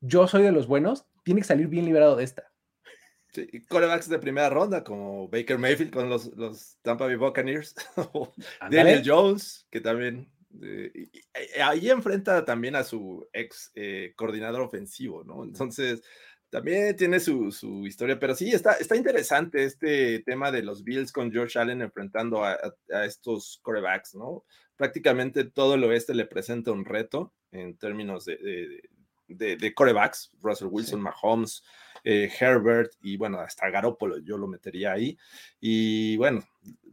[0.01, 2.51] yo soy de los buenos, tiene que salir bien liberado de esta.
[3.33, 7.75] Sí, corebacks de primera ronda, como Baker Mayfield con los, los Tampa Bay Buccaneers,
[8.71, 10.31] Daniel Jones, que también
[11.61, 15.43] ahí enfrenta también a su ex eh, coordinador ofensivo, ¿no?
[15.43, 16.01] Entonces,
[16.49, 21.11] también tiene su, su, historia, pero sí, está, está interesante este tema de los Bills
[21.11, 22.57] con George Allen enfrentando a,
[22.93, 24.45] a, estos corebacks, ¿no?
[24.77, 28.81] Prácticamente todo el oeste le presenta un reto en términos de, de,
[29.27, 31.63] de, corebacks, Russell Wilson, Mahomes,
[32.03, 35.17] eh, Herbert y bueno, hasta Garoppolo yo lo metería ahí.
[35.59, 36.43] Y bueno,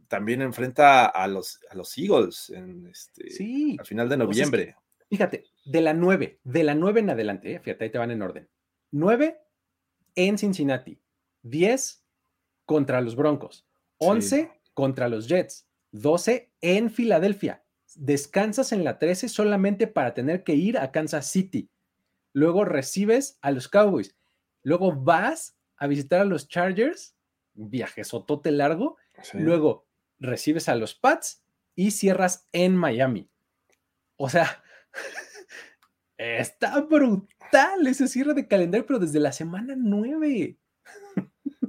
[0.07, 3.77] también enfrenta a los, a los Eagles en este, sí.
[3.83, 4.75] final de noviembre.
[5.09, 8.21] fíjate, de la 9, de la 9 en adelante, eh, fíjate, ahí te van en
[8.21, 8.49] orden.
[8.91, 9.37] 9
[10.15, 10.99] en Cincinnati,
[11.43, 12.03] 10
[12.65, 13.67] contra los Broncos,
[13.97, 17.63] 11 contra los Jets, 12 en Filadelfia.
[17.95, 21.69] Descansas en la 13 solamente para tener que ir a Kansas City.
[22.35, 24.17] Luego recibes a los Cowboys.
[24.61, 27.15] Luego vas a visitar a los Chargers,
[27.53, 28.97] viaje sotote largo.
[29.31, 29.87] Luego
[30.19, 31.45] recibes a los Pats
[31.75, 33.29] y cierras en Miami.
[34.17, 34.61] O sea,
[36.17, 40.59] está brutal ese cierre de calendario, pero desde la semana 9.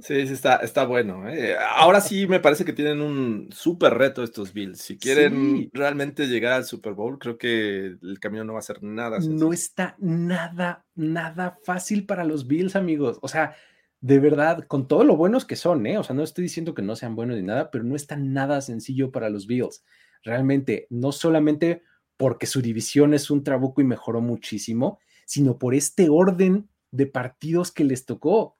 [0.01, 1.27] Sí, sí, está, está bueno.
[1.29, 1.55] ¿eh?
[1.75, 4.79] Ahora sí me parece que tienen un súper reto estos Bills.
[4.79, 8.83] Si quieren realmente llegar al Super Bowl, creo que el camino no va a ser
[8.83, 9.45] nada sencillo.
[9.45, 13.19] No está nada, nada fácil para los Bills, amigos.
[13.21, 13.55] O sea,
[13.99, 15.97] de verdad, con todo lo buenos que son, ¿eh?
[15.97, 18.61] O sea, no estoy diciendo que no sean buenos ni nada, pero no está nada
[18.61, 19.83] sencillo para los Bills.
[20.23, 21.83] Realmente, no solamente
[22.17, 27.71] porque su división es un trabuco y mejoró muchísimo, sino por este orden de partidos
[27.71, 28.56] que les tocó.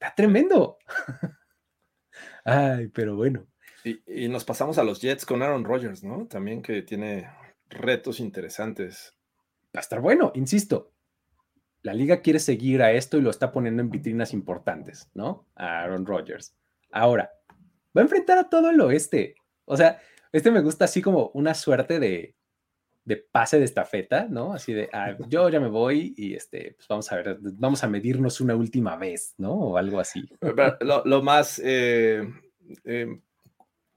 [0.00, 0.78] Está tremendo.
[2.44, 3.46] Ay, pero bueno.
[3.84, 6.26] Y, y, nos pasamos a los Jets con Aaron Rodgers, ¿no?
[6.26, 7.30] También que tiene
[7.68, 9.14] retos interesantes.
[9.74, 10.92] Va a estar bueno, insisto
[11.82, 15.46] la liga quiere seguir a esto y lo está poniendo en vitrinas importantes, ¿no?
[15.54, 16.54] A Aaron Rodgers.
[16.90, 17.30] Ahora,
[17.96, 19.34] va a enfrentar a todo el oeste.
[19.64, 20.00] O sea,
[20.32, 22.36] este me gusta así como una suerte de,
[23.10, 24.52] de pase de estafeta, ¿no?
[24.52, 27.88] Así de, ah, yo ya me voy y este, pues vamos a ver, vamos a
[27.88, 29.52] medirnos una última vez, ¿no?
[29.52, 30.28] O algo así.
[30.80, 32.22] Lo, más, eh,
[32.84, 33.20] eh,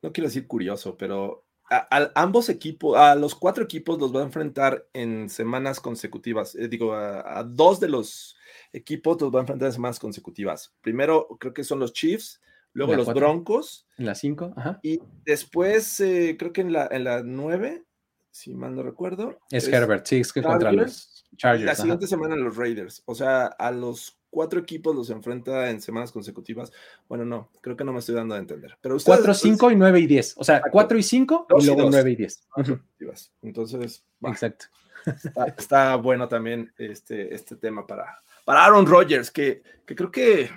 [0.02, 4.26] no quiero decir curioso, pero a, ambos equipos, a los cuatro equipos los va a
[4.26, 6.56] enfrentar en semanas consecutivas.
[6.56, 8.36] Eh, digo, a, dos de los
[8.74, 10.74] equipos los va a enfrentar en semanas consecutivas.
[10.82, 12.42] Primero creo que son los Chiefs,
[12.74, 13.86] luego los Broncos.
[14.00, 14.80] En la cinco, ajá.
[14.82, 17.84] Y después eh, creo que en la, en la nueve,
[18.34, 19.40] si mal no recuerdo.
[19.52, 21.66] Es, Herbert, sí, es que contra los Chargers.
[21.66, 23.04] La siguiente semana los Raiders.
[23.06, 26.72] O sea, a los cuatro equipos los enfrenta en semanas consecutivas.
[27.08, 28.76] Bueno, no, creo que no me estoy dando a entender.
[28.82, 30.36] Pero 4, 5 y 9 y 10.
[30.38, 32.48] O sea, 4 y 5 y luego 9 y 10.
[33.44, 34.66] Entonces, exacto.
[35.56, 40.50] Está, bueno también este, este tema para, para Aaron Rodgers, que, que creo que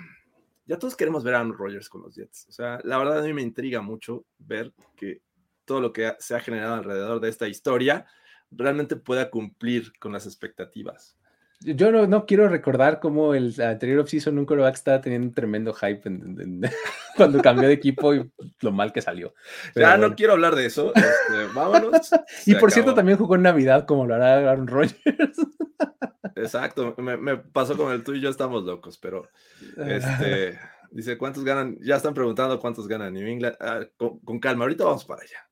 [0.65, 2.47] ya todos queremos ver a Aaron Rodgers con los Jets.
[2.49, 5.21] O sea, la verdad a mí me intriga mucho ver que
[5.67, 8.07] todo lo que se ha generado alrededor de esta historia
[8.49, 11.15] realmente pueda cumplir con las expectativas.
[11.59, 16.03] Yo no, quiero recordar cómo el anterior offseason un coreback estaba teniendo un tremendo hype
[17.17, 19.33] cuando cambió de equipo y lo mal que salió.
[19.75, 20.93] ya no quiero hablar de eso.
[20.93, 22.11] Este, vámonos.
[22.45, 25.37] y por cierto, también jugó en Navidad como lo hará Aaron Rodgers.
[26.35, 26.95] Exacto.
[26.97, 29.27] Me, pasó con el tú y yo estamos locos, pero
[29.77, 30.59] este,
[30.91, 31.77] dice, ¿cuántos ganan?
[31.81, 33.55] Ya están preguntando cuántos ganan New England.
[33.59, 35.46] Ah, con, calma, ahorita vamos para allá.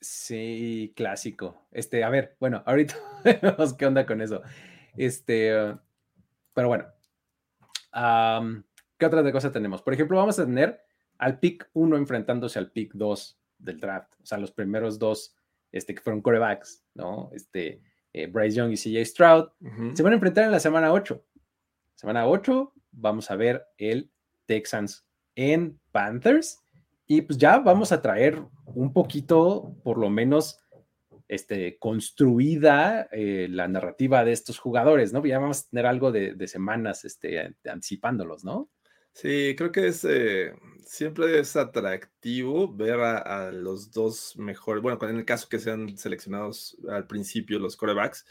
[0.00, 1.66] Sí, clásico.
[1.72, 2.96] Este, a ver, bueno, ahorita
[3.42, 4.42] vemos qué onda con eso.
[4.96, 5.52] Este,
[6.54, 6.86] pero bueno.
[8.98, 9.82] ¿Qué otra cosa tenemos?
[9.82, 10.80] Por ejemplo, vamos a tener
[11.18, 14.14] al pick 1 enfrentándose al pick 2 del draft.
[14.22, 15.36] O sea, los primeros dos
[15.72, 17.30] este, que fueron corebacks, ¿no?
[17.32, 17.82] Este,
[18.12, 19.48] eh, Bryce Young y CJ Stroud.
[19.94, 21.24] Se van a enfrentar en la semana 8.
[21.94, 24.10] Semana 8 vamos a ver el
[24.46, 26.60] Texans en Panthers.
[27.08, 30.60] Y pues ya vamos a traer un poquito, por lo menos,
[31.26, 35.24] este, construida eh, la narrativa de estos jugadores, ¿no?
[35.24, 38.70] Ya vamos a tener algo de, semanas este, anticipándolos, ¿no?
[39.14, 40.52] Sí, creo que es eh,
[40.84, 46.76] siempre es atractivo ver a, los dos mejores, bueno, en el caso que sean seleccionados
[46.88, 48.24] al principio los corebacks,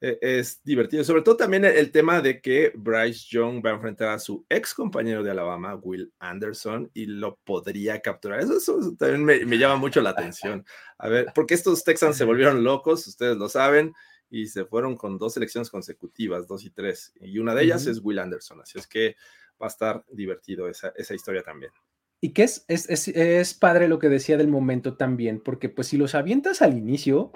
[0.00, 1.02] es divertido.
[1.02, 4.74] Sobre todo también el, tema de que Bryce Young va a enfrentar a su ex
[4.74, 8.40] compañero de Alabama, Will Anderson, y lo podría capturar.
[8.40, 10.64] Eso, también me, llama mucho la atención.
[10.98, 13.92] A ver, porque estos Texans se volvieron locos, ustedes lo saben,
[14.30, 18.00] y se fueron con dos selecciones consecutivas, dos y tres, y una de ellas es
[18.02, 18.60] Will Anderson.
[18.60, 19.16] Así es que
[19.60, 21.72] va a estar divertido esa, esa historia también.
[22.20, 25.88] Y que es, es, es, es padre lo que decía del momento también, porque pues
[25.88, 27.32] si los avientas al inicio,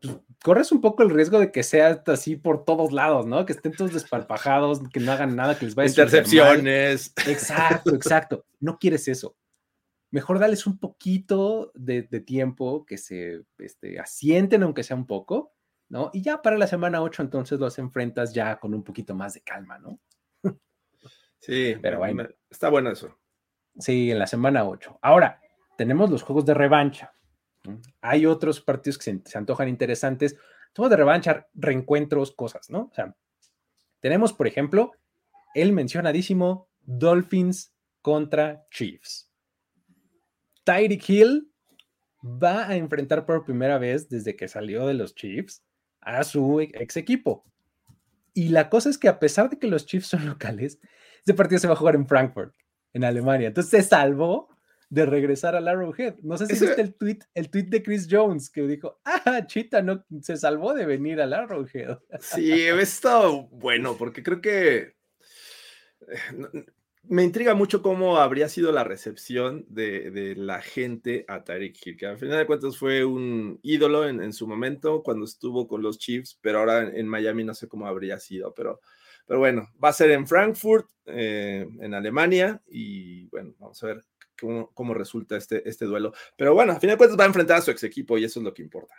[0.00, 3.44] pues, corres un poco el riesgo de que sea así por todos lados, ¿no?
[3.46, 7.12] Que estén todos desparpajados, que no hagan nada, que les vaya a Intercepciones.
[7.26, 8.44] Exacto, exacto.
[8.58, 9.36] No quieres eso.
[10.10, 15.54] Mejor dales un poquito de, tiempo que se este, asienten, aunque sea un poco,
[15.88, 16.10] ¿no?
[16.12, 19.42] Y ya para la semana 8 entonces los enfrentas ya con un poquito más de
[19.42, 20.00] calma, ¿no?
[21.40, 22.28] Sí, pero bueno.
[22.50, 23.18] Está bueno eso.
[23.78, 24.98] Sí, en la semana 8.
[25.00, 25.40] Ahora,
[25.78, 27.14] tenemos los juegos de revancha.
[28.00, 30.36] Hay otros partidos que se, antojan interesantes.
[30.74, 32.88] Juegos de revancha, reencuentros, cosas, ¿no?
[32.90, 33.16] O sea,
[34.00, 34.92] tenemos, por ejemplo,
[35.54, 39.30] el mencionadísimo Dolphins contra Chiefs.
[40.64, 41.52] Tyreek Hill
[42.22, 45.64] va a enfrentar por primera vez desde que salió de los Chiefs
[46.00, 47.44] a su ex equipo.
[48.32, 50.78] Y la cosa es que a pesar de que los Chiefs son locales,
[51.18, 52.54] este partido se va a jugar en Frankfurt,
[52.92, 53.48] en Alemania.
[53.48, 54.48] Entonces se salvó
[54.90, 56.16] de regresar al Arrowhead.
[56.22, 59.80] No sé si viste el tweet, el tweet de Chris Jones que dijo, ah, Chita
[59.82, 61.98] no se salvó de venir al Arrowhead.
[62.18, 64.96] Sí, he estado bueno, porque creo que
[66.08, 66.66] eh,
[67.04, 72.06] me intriga mucho cómo habría sido la recepción de, la gente a Tyreek Hill, que
[72.06, 76.36] al final de cuentas fue un ídolo en, su momento cuando estuvo con los Chiefs,
[76.40, 78.80] pero ahora en, Miami no sé cómo habría sido, pero,
[79.24, 84.04] pero bueno, va a ser en Frankfurt, eh, en Alemania, y bueno, vamos a ver
[84.40, 86.12] cómo, resulta este, este duelo.
[86.36, 88.40] Pero bueno, a fin de cuentas va a enfrentar a su ex equipo y eso
[88.40, 88.94] es lo que importa.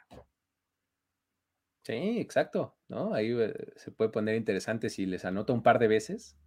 [1.84, 3.14] Sí, exacto, ¿no?
[3.14, 6.38] Ahí eh, se puede poner interesante si les anota un par de veces.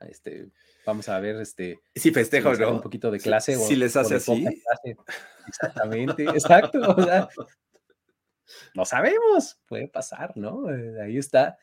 [0.00, 0.50] Este,
[0.84, 1.80] vamos a ver, este.
[1.94, 3.56] Si festejo, Un poquito de clase.
[3.56, 4.46] Si, les hace así.
[5.46, 6.80] Exactamente, exacto.
[8.74, 10.70] no sabemos, puede pasar, ¿no?
[10.70, 11.56] Eh, ahí está.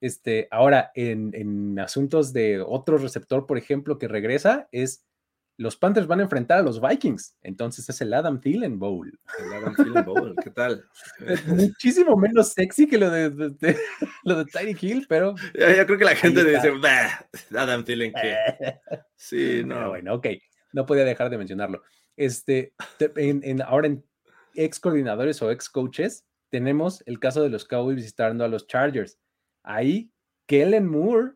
[0.00, 5.05] Este, ahora, en, en asuntos de otro receptor, por ejemplo, que regresa, es
[5.58, 7.36] los Panthers van a enfrentar a los Vikings.
[7.42, 9.18] Entonces es el Adam Thielen Bowl.
[9.38, 10.84] El Adam Thielen Bowl, ¿qué tal?
[11.46, 13.30] Muchísimo menos sexy que lo de,
[14.24, 15.34] lo de Tiny Hill, pero.
[15.54, 16.72] Yo, creo que la gente dice,
[17.56, 18.36] Adam Thielen, ¿qué?
[19.16, 19.88] Sí, no.
[19.88, 20.26] bueno, ok.
[20.72, 21.82] No podía dejar de mencionarlo.
[22.16, 24.04] Este, en, ahora en
[24.54, 29.18] ex coordinadores o ex coaches, tenemos el caso de los Cowboys visitando a los Chargers.
[29.62, 30.10] Ahí,
[30.46, 31.32] Kellen Moore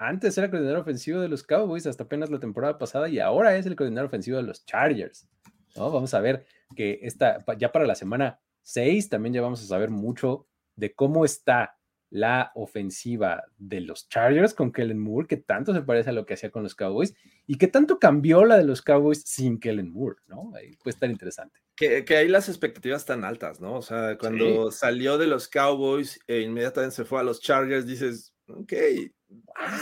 [0.00, 3.66] antes era coordinador ofensivo de los Cowboys hasta apenas la temporada pasada y ahora es
[3.66, 5.28] el coordinador ofensivo de los Chargers.
[5.76, 5.90] ¿no?
[5.90, 9.90] Vamos a ver que esta, ya para la semana 6 también ya vamos a saber
[9.90, 11.76] mucho de cómo está
[12.08, 16.32] la ofensiva de los Chargers con Kellen Moore, que tanto se parece a lo que
[16.32, 17.14] hacía con los Cowboys
[17.46, 20.50] y que tanto cambió la de los Cowboys sin Kellen Moore, ¿no?
[20.56, 21.60] Ahí puede estar interesante.
[21.76, 23.74] Que, que ahí las expectativas están altas, ¿no?
[23.74, 28.34] O sea, cuando salió de los Cowboys e inmediatamente se fue a los Chargers, dices,
[28.48, 28.72] ok,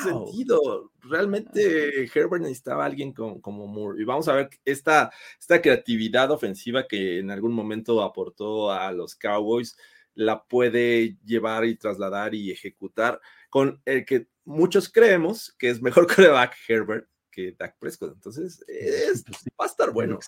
[0.02, 0.92] sentido.
[1.00, 4.00] Realmente Herbert necesitaba a alguien como, Moore.
[4.00, 9.14] Y vamos a ver esta, esta creatividad ofensiva que en algún momento aportó a los
[9.14, 9.76] Cowboys,
[10.14, 13.20] la puede llevar y trasladar y ejecutar
[13.50, 18.14] con el que muchos creemos que es mejor coreback Herbert que Dak Prescott.
[18.14, 20.18] Entonces, es, pues va a estar bueno.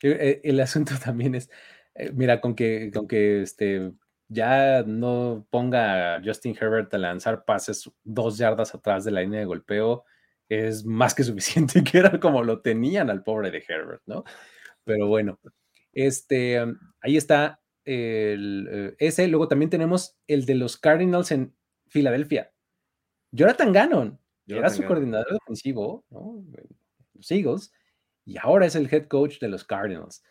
[0.00, 1.50] El, el asunto también es,
[1.94, 3.92] eh, mira, con que, con que este,
[4.28, 9.40] ya no ponga a Justin Herbert a lanzar pases dos yardas atrás de la línea
[9.40, 10.04] de golpeo,
[10.48, 14.24] es más que suficiente, que era como lo tenían al pobre de Herbert, ¿no?
[14.84, 15.38] Pero bueno,
[15.92, 16.58] este,
[17.00, 19.28] ahí está el, eh, ese.
[19.28, 21.54] Luego también tenemos el de los Cardinals en
[21.88, 22.52] Filadelfia.
[23.30, 26.44] Jonathan Gannon, era su coordinador defensivo, ¿no?
[27.14, 27.72] Los Eagles,
[28.24, 30.22] y ahora es el head coach de los Cardinals.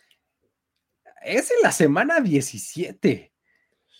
[1.24, 3.33] Es en la semana 17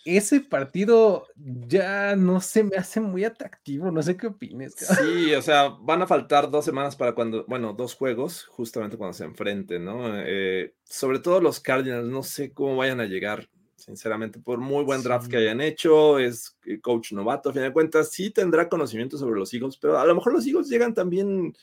[0.06, 4.76] ese partido ya no se me hace muy atractivo, no sé qué opines.
[4.76, 9.14] Sí, o sea, van a faltar dos semanas para cuando, bueno, dos juegos, justamente cuando
[9.14, 10.20] se enfrenten, ¿no?
[10.20, 15.04] Eh, sobre todo los Cardinals, no sé cómo vayan a llegar, sinceramente, por muy buen
[15.04, 19.18] draft que hayan hecho, es eh, coach novato, a fin de cuentas, sí tendrá conocimiento
[19.18, 21.56] sobre los Eagles, pero a lo mejor los Eagles llegan también,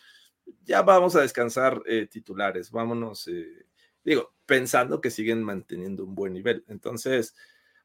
[0.65, 3.29] ya vamos a descansar eh, titulares, vámonos,
[4.03, 6.65] digo, pensando que siguen manteniendo un buen nivel.
[6.69, 7.35] Entonces,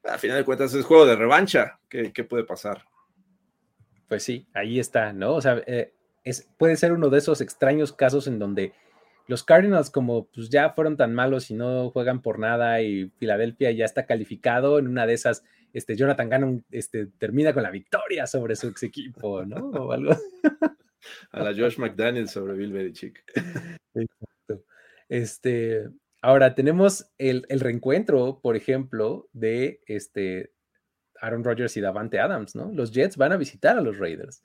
[0.08, 1.80] a final de cuentas es juego de revancha.
[1.90, 2.84] ¿Qué, puede pasar?
[4.08, 5.34] Pues sí, ahí está, ¿no?
[5.34, 5.94] O sea, eh,
[6.24, 8.74] es, puede ser uno de esos extraños casos en donde
[9.28, 13.72] los Cardinals, como pues ya fueron tan malos y no juegan por nada, y Filadelfia
[13.72, 15.44] ya está calificado, en una de esas,
[15.74, 19.70] este, Jonathan Gannon este, termina con la victoria sobre su ex equipo, ¿no?
[19.70, 20.16] O algo.
[21.32, 23.24] A la Josh McDaniel sobre Bill Belichick.
[23.94, 24.66] Exacto.
[25.08, 25.88] Este,
[26.26, 30.56] Ahora tenemos el, reencuentro, por ejemplo, de este
[31.22, 32.72] Aaron Rodgers y Davante Adams, ¿no?
[32.72, 34.44] Los Jets van a visitar a los Raiders.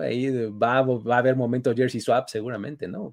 [0.00, 3.12] Ahí va, va, a haber momento jersey swap seguramente, ¿no?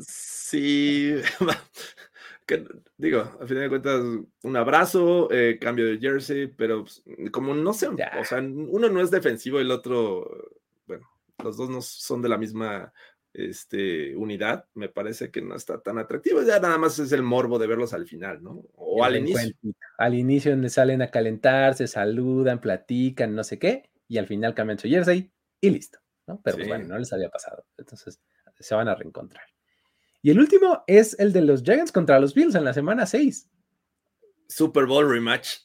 [0.00, 1.16] Sí,
[2.46, 2.64] que,
[2.96, 4.02] digo, a fin de cuentas,
[4.42, 9.02] un abrazo, eh, cambio de jersey, pero pues, como no sé, o sea, uno no
[9.02, 10.54] es defensivo, el otro,
[10.86, 11.06] bueno,
[11.42, 12.94] los dos no son de la misma
[13.34, 16.42] este, unidad, me parece que no está tan atractivo.
[16.42, 18.64] Ya nada más es el morbo de verlos al final, ¿no?
[18.76, 19.54] O al inicio.
[19.98, 24.54] Al inicio donde salen a calentar, se saludan, platican, no sé qué, y al final
[24.54, 25.30] cambian su jersey
[25.60, 26.40] y listo, ¿no?
[26.42, 27.66] Pero pues, bueno, no les había pasado.
[27.76, 28.20] Entonces
[28.60, 29.44] se van a reencontrar.
[30.22, 33.50] Y el último es el de los Giants contra los Bills en la semana 6.
[34.48, 35.58] Super Bowl rematch.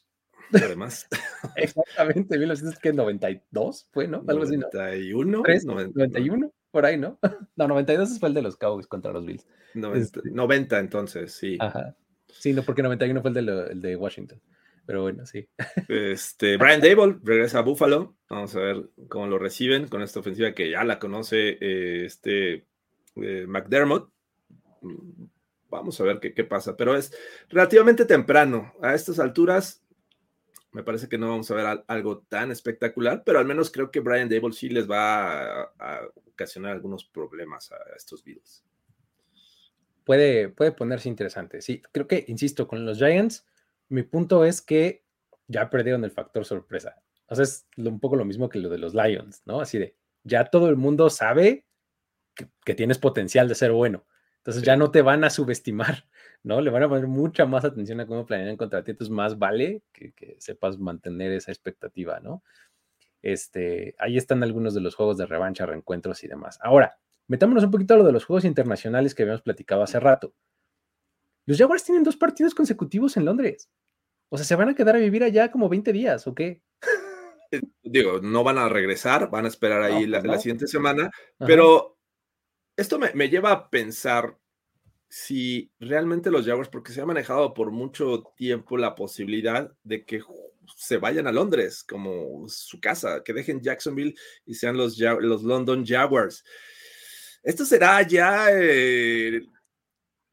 [0.52, 1.06] Además.
[1.56, 4.24] Exactamente, 1992 fue, ¿no?
[4.26, 5.74] Algo 91, así, ¿no?
[5.74, 7.18] 91 por ahí, ¿no?
[7.56, 9.46] No, 92 fue el de los Cowboys contra los Bills.
[9.74, 11.56] 90, este entonces, sí.
[11.60, 11.94] Ajá.
[12.28, 14.40] Sí, no, porque 91 fue el de, el de Washington.
[14.86, 15.48] Pero bueno, sí.
[15.88, 18.16] Este, Brian Dable regresa a Buffalo.
[18.28, 22.66] Vamos a ver cómo lo reciben con esta ofensiva que ya la conoce eh, este
[23.16, 24.10] eh, McDermott.
[25.68, 26.76] Vamos a ver qué, qué pasa.
[26.76, 27.12] Pero es
[27.48, 28.72] relativamente temprano.
[28.82, 29.84] A estas alturas,
[30.72, 34.00] me parece que no vamos a ver algo tan espectacular, pero al menos creo que
[34.00, 38.64] Brian Dable sí les va a, ocasionar algunos problemas a estos Bills.
[40.04, 41.60] Puede, puede ponerse interesante.
[41.60, 43.46] Sí, creo que, insisto, con los Giants,
[43.88, 45.04] mi punto es que
[45.48, 47.02] ya perdieron el factor sorpresa.
[47.26, 49.60] O sea, es un poco lo mismo que lo de los Lions, ¿no?
[49.60, 51.66] Así de, ya todo el mundo sabe
[52.64, 54.06] que tienes potencial de ser bueno.
[54.38, 56.06] Entonces ya no te van a subestimar,
[56.42, 56.60] ¿no?
[56.60, 58.92] Le van a poner mucha más atención a cómo planean contra ti.
[58.92, 62.42] Entonces más vale que, sepas mantener esa expectativa, ¿no?
[63.22, 66.58] Este, ahí están algunos de los juegos de revancha, reencuentros y demás.
[66.62, 70.34] Ahora, metámonos un poquito a lo de los juegos internacionales que habíamos platicado hace rato.
[71.46, 73.70] Los Jaguars tienen dos partidos consecutivos en Londres.
[74.30, 76.62] O sea, ¿se van a quedar a vivir allá como 20 días o qué?
[77.52, 81.98] Eh, digo, no van a regresar, van a esperar ahí la, siguiente semana, pero
[82.76, 84.38] esto me, lleva a pensar
[85.10, 90.22] si realmente los Jaguars, porque se ha manejado por mucho tiempo la posibilidad de que
[90.76, 94.14] se vayan a Londres como su casa, que dejen Jacksonville
[94.46, 96.44] y sean los, los London Jaguars.
[97.42, 99.44] Esto será ya eh,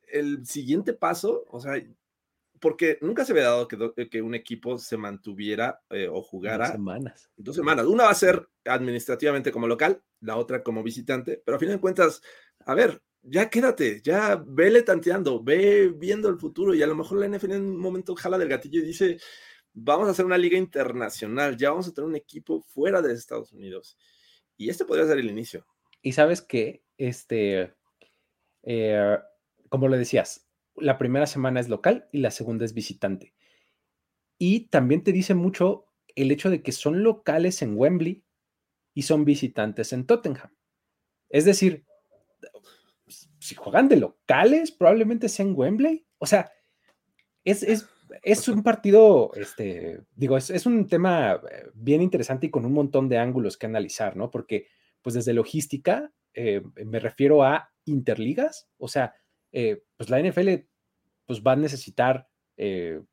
[0.10, 1.82] el siguiente paso, o sea,
[2.60, 6.74] porque nunca se había dado que, que un equipo se mantuviera eh, o jugara dos
[6.74, 7.32] semanas.
[7.36, 7.88] Dos semanas.
[7.88, 11.80] Una va a ser administrativamente como local, la otra como visitante, pero a fin de
[11.80, 12.22] cuentas,
[12.60, 17.20] a ver, ya quédate, ya vele tanteando, ve viendo el futuro y a lo mejor
[17.20, 19.18] la NFL en un momento jala del gatillo y dice,
[19.74, 23.52] vamos a hacer una liga internacional, ya vamos a tener un equipo fuera de Estados
[23.52, 23.98] Unidos.
[24.56, 25.66] Y este podría ser el inicio.
[26.02, 27.76] Y sabes que, este,
[28.64, 29.18] eh,
[29.70, 33.34] como le decías, la primera semana es local y la segunda es visitante.
[34.38, 38.24] Y también te dice mucho el hecho de que son locales en Wembley
[38.94, 40.56] y son visitantes en Tottenham.
[41.30, 41.86] Es decir,
[43.48, 46.06] si juegan de locales, probablemente sea en Wembley.
[46.18, 46.52] O sea,
[47.44, 47.64] es,
[48.24, 53.08] es, un partido, este, digo, es, un tema eh, bien interesante y con un montón
[53.08, 54.30] de ángulos que analizar, ¿no?
[54.30, 54.68] Porque,
[55.02, 59.16] pues desde logística, eh, me refiero a interligas, o sea,
[59.52, 60.50] eh, pues la NFL
[61.26, 62.30] pues va a necesitar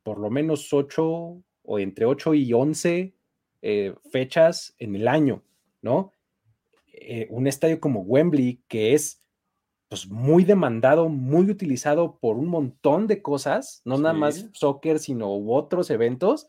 [0.02, 3.14] por lo menos 8 o entre 8 y 11
[3.60, 5.42] eh, fechas en el año,
[5.82, 6.12] ¿no?
[7.28, 9.23] un estadio como Wembley, que es
[9.88, 15.32] pues muy demandado, muy utilizado por un montón de cosas, no nada más soccer, sino
[15.32, 16.48] otros eventos,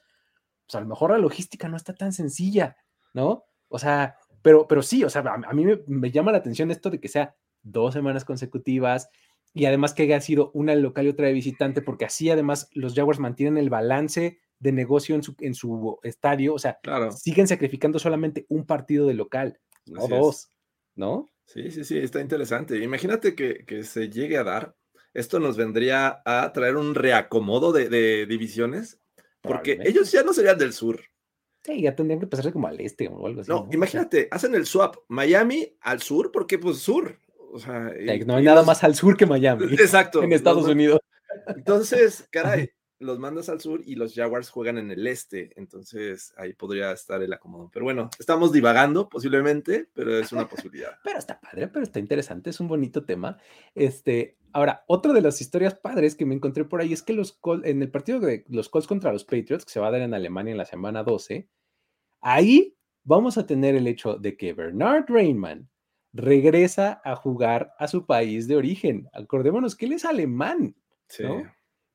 [0.65, 2.77] pues a lo mejor la logística no está tan sencilla,
[3.13, 3.45] ¿no?
[3.67, 6.89] O sea, pero, pero sí, o sea, a, mí me, me, llama la atención esto
[6.89, 9.09] de que sea dos semanas consecutivas,
[9.53, 12.93] y además que haya sido una local y otra de visitante, porque así además los
[12.93, 16.79] Jaguars mantienen el balance de negocio en su, en su estadio, o sea,
[17.15, 20.49] siguen sacrificando solamente un partido de local, no dos,
[20.95, 21.29] ¿no?
[21.45, 22.77] Sí, sí, sí, está interesante.
[22.77, 24.75] Imagínate que, se llegue a dar,
[25.13, 28.99] esto nos vendría a traer un reacomodo de, divisiones,
[29.41, 30.99] porque ellos ya no serían del sur.
[31.63, 33.49] Sí, ya tendrían que pasarse como al este o algo así.
[33.49, 37.19] No, imagínate, hacen el swap, Miami al sur, porque pues sur,
[38.25, 39.65] no hay nada más al sur que Miami.
[39.73, 40.21] Exacto.
[40.23, 40.99] en Estados Unidos.
[41.47, 42.69] Entonces, caray,
[42.99, 45.51] los mandas al sur y los Jaguars juegan en el este.
[45.59, 47.69] Entonces, ahí podría estar el acomodo.
[47.73, 50.97] Pero bueno, estamos divagando posiblemente, pero es una posibilidad.
[51.03, 53.37] pero está padre, pero está interesante, es un bonito tema.
[53.73, 57.39] Este, ahora, otra de las historias padres que me encontré por ahí es que los
[57.63, 60.13] en el partido de los Colts contra los Patriots, que se va a dar en
[60.13, 61.49] Alemania en la semana 12,
[62.21, 65.69] ahí vamos a tener el hecho de que Bernard Rainman
[66.13, 69.09] regresa a jugar a su país de origen.
[69.11, 70.75] Acordémonos que él es alemán.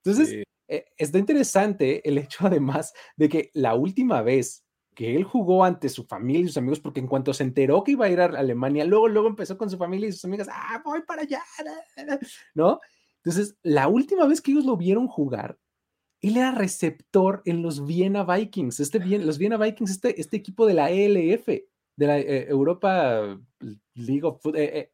[0.05, 4.65] Entonces, eh, está interesante el hecho además de que la última vez
[4.95, 7.93] que él jugó ante su familia y sus amigos, porque en cuanto se enteró que
[7.93, 10.81] iba a ir a Alemania, luego, luego empezó con su familia y sus amigas, ah,
[10.85, 11.43] voy para allá,
[12.55, 12.79] ¿no?
[13.17, 15.59] Entonces, la última vez que ellos lo vieron jugar,
[16.21, 18.79] él era receptor en los Vienna Vikings.
[18.79, 23.41] Este, los Vienna Vikings, este, este equipo de la ELF, de la eh, Europa
[23.95, 24.89] League of Football,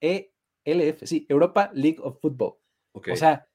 [0.00, 2.54] ELF, sí, Europa League of Football.
[2.92, 3.48] O sea,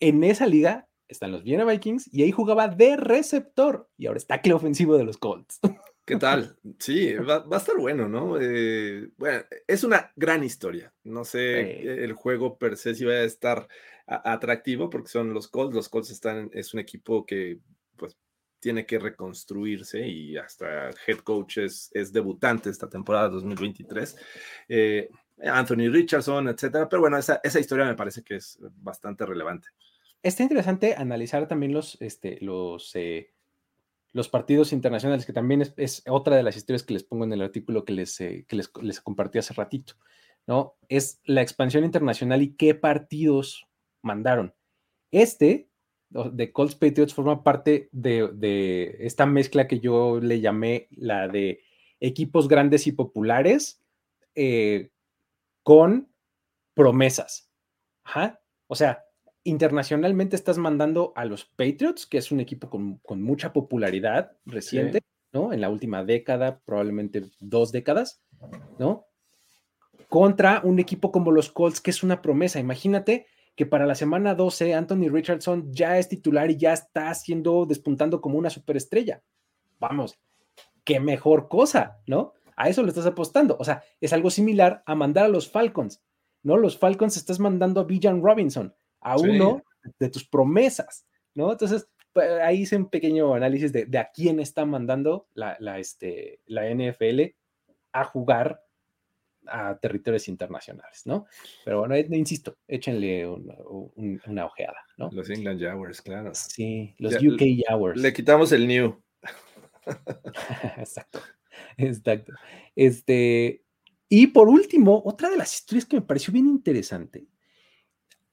[0.00, 4.40] en esa liga están los Vienna Vikings y ahí jugaba de receptor y ahora está
[4.42, 5.58] que ofensivo de los Colts.
[6.04, 6.56] ¿Qué tal?
[6.78, 8.40] Sí, va, a estar bueno, ¿no?
[8.40, 10.90] Eh, bueno, es una gran historia.
[11.04, 13.68] No sé el juego per se si va a estar
[14.06, 15.74] atractivo porque son los Colts.
[15.74, 17.58] Los Colts están, es un equipo que
[17.96, 18.16] pues
[18.58, 24.16] tiene que reconstruirse y hasta head coach es, debutante esta temporada 2023.
[24.66, 25.10] Eh,
[25.42, 26.88] Anthony Richardson, etcétera.
[26.88, 29.68] Pero bueno, esa, esa historia me parece que es bastante relevante.
[30.22, 33.32] Está interesante analizar también los, este, los, eh,
[34.12, 37.42] los partidos internacionales, que también es, otra de las historias que les pongo en el
[37.42, 39.94] artículo que les, eh, les, les, compartí hace ratito,
[40.46, 40.76] ¿no?
[40.88, 43.68] Es la expansión internacional y qué partidos
[44.02, 44.54] mandaron.
[45.10, 45.68] Este,
[46.10, 51.60] de Colts Patriots, forma parte de, de esta mezcla que yo le llamé la de
[52.00, 53.82] equipos grandes y populares
[54.34, 54.90] eh,
[55.62, 56.12] con
[56.74, 57.50] promesas.
[58.68, 59.04] O sea,
[59.48, 65.00] internacionalmente estás mandando a los Patriots, que es un equipo con, mucha popularidad reciente,
[65.32, 65.52] ¿no?
[65.52, 68.22] En la última década, probablemente dos décadas,
[68.78, 69.06] ¿no?
[70.08, 72.60] Contra un equipo como los Colts, que es una promesa.
[72.60, 73.26] Imagínate
[73.56, 78.20] que para la semana 12 Anthony Richardson ya es titular y ya está haciendo, despuntando
[78.20, 79.22] como una superestrella.
[79.80, 80.18] Vamos,
[80.84, 82.34] qué mejor cosa, ¿no?
[82.56, 83.56] A eso le estás apostando.
[83.58, 86.02] O sea, es algo similar a mandar a los Falcons,
[86.42, 86.56] ¿no?
[86.56, 89.62] Los Falcons estás mandando a Bijan Robinson, a uno
[89.98, 91.52] de tus promesas, ¿no?
[91.52, 96.68] Entonces, pues, ahí hice un pequeño análisis de, a quién está mandando la, este, la
[96.68, 97.34] NFL
[97.92, 98.62] a jugar
[99.46, 101.26] a territorios internacionales, ¿no?
[101.64, 105.10] Pero bueno, eh, insisto, échenle una ojeada, ¿no?
[105.10, 106.34] Los England Jaguars, claro.
[106.34, 108.00] Sí, los UK Jaguars.
[108.00, 109.00] Le quitamos el new.
[110.76, 111.20] exacto,
[111.78, 112.32] exacto.
[112.76, 113.64] Este,
[114.08, 117.26] y por último, otra de las historias que me pareció bien interesante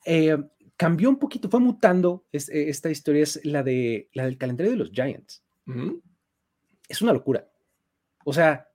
[0.05, 0.37] eh,
[0.77, 2.25] cambió un poquito, fue mutando.
[2.31, 5.43] Eh, esta historia es la, de, la del calendario de los Giants.
[6.87, 7.49] Es una locura.
[8.23, 8.69] O sea,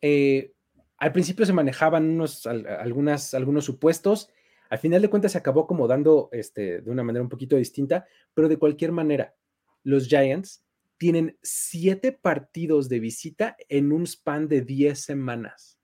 [0.00, 0.52] eh,
[0.98, 4.30] al principio se manejaban unos, algunas, algunos supuestos.
[4.70, 8.48] Al final de cuentas se acabó acomodando este, de una manera un poquito distinta, pero
[8.48, 9.34] de cualquier manera,
[9.82, 10.64] los Giants
[10.98, 15.78] tienen siete partidos de visita en un span de diez semanas.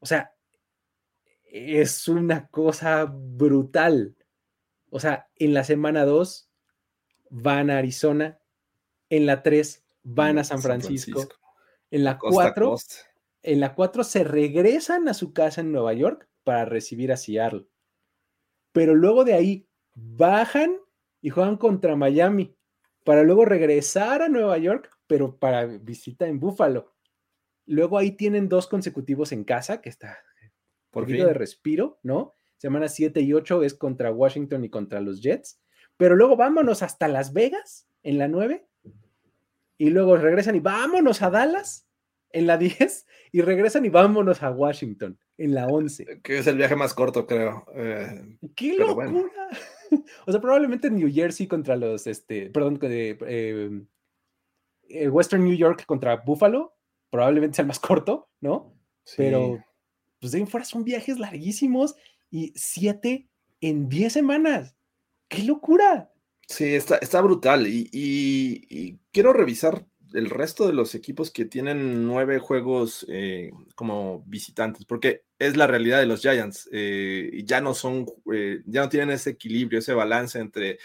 [0.00, 0.34] O sea,
[1.44, 4.16] es una cosa brutal.
[4.90, 6.50] O sea, en la semana 2
[7.30, 8.40] van a Arizona,
[9.08, 11.28] en la 3 van a San Francisco,
[11.90, 12.76] en la 4
[13.42, 17.66] en la 4 se regresan a su casa en Nueva York para recibir a Seattle.
[18.72, 20.76] Pero luego de ahí bajan
[21.20, 22.54] y juegan contra Miami
[23.04, 26.94] para luego regresar a Nueva York, pero para visita en Buffalo.
[27.66, 30.18] Luego ahí tienen dos consecutivos en casa, que está
[30.90, 32.36] por fin de respiro, ¿no?
[32.60, 35.58] Semana 7 y 8 es contra Washington y contra los Jets.
[35.96, 38.66] Pero luego vámonos hasta Las Vegas en la 9.
[39.78, 41.88] Y luego regresan y vámonos a Dallas
[42.32, 43.06] en la 10.
[43.32, 46.20] Y regresan y vámonos a Washington en la 11.
[46.22, 47.64] Que es el viaje más corto, creo.
[47.74, 49.48] Eh, ¡Qué locura!
[50.26, 53.86] o sea, probablemente New Jersey contra los, este, perdón, eh,
[54.86, 56.76] eh, Western New York contra Buffalo,
[57.08, 58.76] probablemente sea el más corto, ¿no?
[59.16, 59.64] Pero,
[60.20, 61.96] pues de ahí fuera son viajes larguísimos
[62.30, 63.28] y siete
[63.60, 64.74] en diez semanas.
[65.28, 66.10] ¡Qué locura!
[66.50, 67.66] Sí, está, está brutal.
[67.68, 74.84] Y, quiero revisar el resto de los equipos que tienen nueve juegos eh, como visitantes,
[74.84, 76.68] porque es la realidad de los Giants.
[76.72, 80.78] Eh, ya no son, eh, ya no tienen ese equilibrio, ese balance entre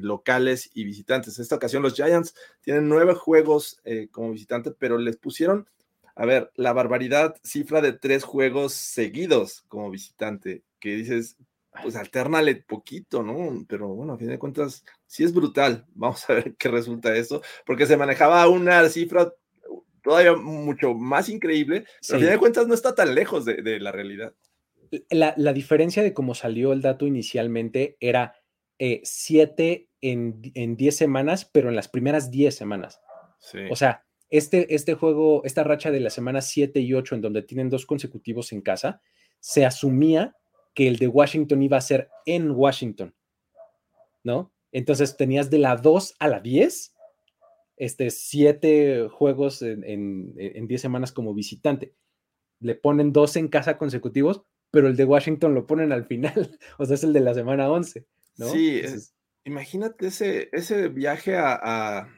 [0.00, 1.38] locales y visitantes.
[1.38, 3.80] En esta ocasión los Giants tienen nueve juegos
[4.10, 5.68] como visitantes, pero les pusieron
[6.16, 11.36] a ver, la barbaridad, cifra de tres juegos seguidos como visitante, que dices,
[11.82, 13.64] pues alternale poquito, ¿no?
[13.68, 15.86] Pero bueno, a fin de cuentas, sí es brutal.
[15.94, 19.32] Vamos a ver qué resulta eso, porque se manejaba una cifra
[20.02, 23.90] todavía mucho más increíble, pero a fin de cuentas no está tan lejos de, la
[23.90, 24.34] realidad.
[25.10, 28.34] La, diferencia de cómo salió el dato inicialmente era
[28.78, 33.00] eh, siete en, en diez semanas, pero en las primeras diez semanas.
[33.40, 33.60] Sí.
[33.70, 34.03] O sea,
[34.36, 37.86] este, este juego, esta racha de la semana 7 y 8, en donde tienen dos
[37.86, 39.00] consecutivos en casa,
[39.38, 40.36] se asumía
[40.74, 43.14] que el de Washington iba a ser en Washington,
[44.24, 44.52] ¿no?
[44.72, 46.94] Entonces tenías de la 2 a la 10,
[47.76, 49.84] este, siete juegos en,
[50.36, 51.94] en, 10 semanas como visitante.
[52.58, 56.84] Le ponen dos en casa consecutivos, pero el de Washington lo ponen al final, o
[56.84, 58.04] sea, es el de la semana 11,
[58.38, 58.46] ¿no?
[58.48, 58.82] Sí,
[59.44, 62.08] imagínate ese, ese viaje a,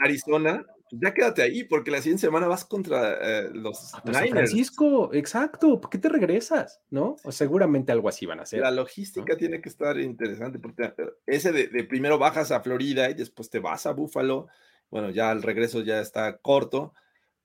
[0.00, 5.12] Arizona, ya quédate ahí, porque la siguiente semana vas contra eh, los a San Francisco,
[5.12, 6.80] exacto, ¿por qué te regresas?
[6.90, 7.16] ¿No?
[7.24, 8.60] O seguramente algo así van a hacer.
[8.60, 10.94] La logística tiene que estar interesante, porque eh,
[11.26, 14.48] ese de, de, primero bajas a Florida y después te vas a Buffalo,
[14.90, 16.92] bueno, ya el regreso ya está corto,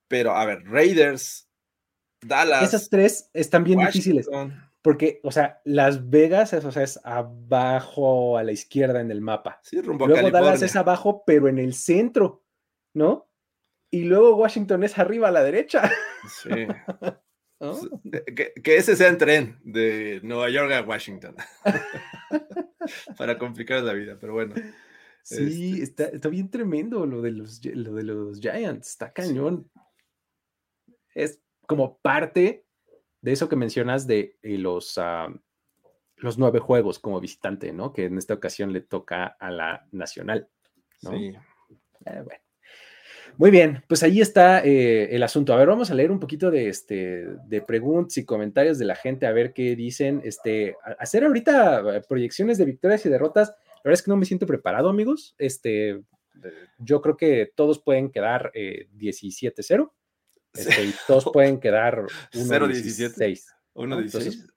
[0.07, 1.47] pero a ver, Raiders,
[2.21, 2.63] Dallas.
[2.63, 4.27] Esas tres están bien difíciles.
[4.81, 9.19] Porque, o sea, Las Vegas es, o sea, es abajo a la izquierda en el
[9.19, 9.59] mapa.
[9.63, 12.43] Sí, rumbo luego Dallas es abajo, pero en el centro,
[12.93, 13.27] ¿no?
[13.91, 15.89] Y luego Washington es arriba a la derecha.
[16.43, 16.49] Sí.
[18.63, 21.35] Que, ese sea el tren de Nueva York a Washington.
[23.17, 24.55] Para complicar la vida, pero bueno.
[25.23, 29.71] Sí, este está, bien tremendo lo de, los, lo de los Giants, está cañón.
[31.15, 32.65] Es como parte
[33.21, 35.33] de eso que mencionas de los, ah,
[36.17, 37.91] los nueve juegos como visitante, ¿no?
[37.91, 40.47] Que en esta ocasión le toca a la Nacional.
[40.99, 41.33] Sí.
[42.05, 42.23] Eh,
[43.37, 45.53] Muy bien, pues ahí está eh, el asunto.
[45.53, 48.95] A ver, vamos a leer un poquito de, este, de preguntas y comentarios de la
[48.95, 50.21] gente, a ver qué dicen.
[50.23, 53.49] Este, hacer ahorita proyecciones de victorias y derrotas.
[53.49, 55.35] La verdad es que no me siento preparado, amigos.
[55.37, 56.01] Este,
[56.77, 59.91] yo creo que todos pueden quedar 17-0.
[60.53, 63.41] Este, todos pueden quedar 0-17.
[63.75, 64.47] 1-16.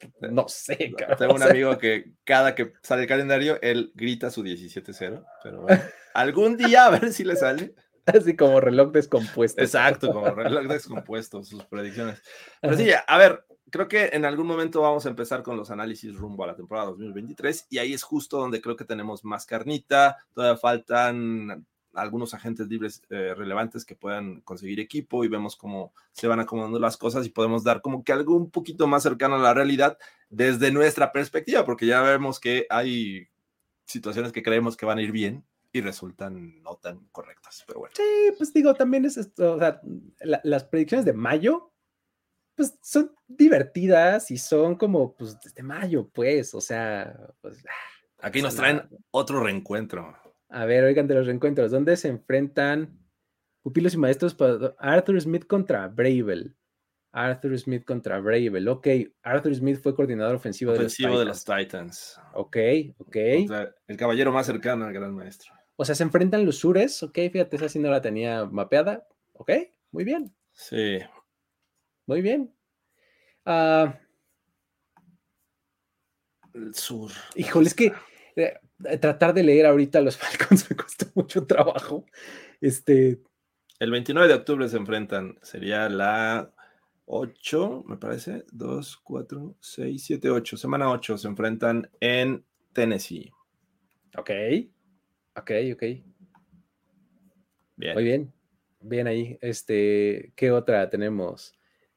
[0.30, 1.18] No sé, cabrón.
[1.18, 5.82] Tengo un amigo que cada que sale el calendario, él grita su 17-0, pero bueno,
[6.14, 7.74] algún día a ver si le sale.
[8.06, 9.60] Así como reloj descompuesto.
[9.60, 12.20] Exacto, como reloj descompuesto, sus predicciones.
[12.60, 16.14] Pero sí, a ver, creo que en algún momento vamos a empezar con los análisis
[16.14, 20.18] rumbo a la temporada 2023 y ahí es justo donde creo que tenemos más carnita,
[20.34, 26.28] todavía faltan algunos agentes libres eh, relevantes que puedan conseguir equipo y vemos cómo se
[26.28, 29.38] van acomodando las cosas y podemos dar como que algo un poquito más cercano a
[29.38, 33.28] la realidad desde nuestra perspectiva, porque ya vemos que hay
[33.84, 37.94] situaciones que creemos que van a ir bien y resultan no tan correctas, pero bueno.
[37.96, 39.80] Sí, pues digo, también es esto, o sea,
[40.20, 41.72] las predicciones de mayo,
[42.54, 47.64] pues son divertidas y son como, pues, desde mayo, pues, o sea, pues...
[47.66, 48.82] Ah, Aquí nos traen
[49.12, 50.14] otro reencuentro.
[50.50, 52.98] A ver, oigan de los reencuentros, ¿dónde se enfrentan
[53.62, 56.56] pupilos y maestros para Arthur Smith contra Bravel?
[57.12, 58.68] Arthur Smith contra Bravel.
[58.68, 58.88] Ok,
[59.22, 62.20] Arthur Smith fue coordinador ofensivo, de, los de, los Titans.
[62.34, 62.56] Ok,
[62.98, 63.16] ok.
[63.16, 65.52] el caballero más cercano al gran maestro.
[65.76, 67.02] O sea, se enfrentan los sures.
[67.02, 69.06] Ok, fíjate, esa sí no la tenía mapeada.
[69.32, 69.52] Ok,
[69.92, 70.34] muy bien.
[70.52, 70.98] Sí.
[72.06, 72.54] Muy bien.
[73.44, 73.98] Ah.
[76.54, 77.10] el sur.
[77.34, 77.92] Híjole, es que
[78.36, 78.58] eh,
[79.00, 82.06] tratar de leer ahorita los Falcons me costó mucho trabajo.
[82.60, 83.20] Este.
[83.78, 86.52] El 29 de octubre se enfrentan, sería la
[87.06, 93.32] 8, me parece, 2, 4, 6, 7, 8, semana 8, se enfrentan en Tennessee.
[94.16, 94.30] Ok,
[95.34, 95.82] ok, ok.
[97.76, 97.94] Bien.
[97.94, 98.32] Muy bien,
[98.80, 99.38] bien ahí.
[99.40, 101.54] Este, ¿qué otra tenemos?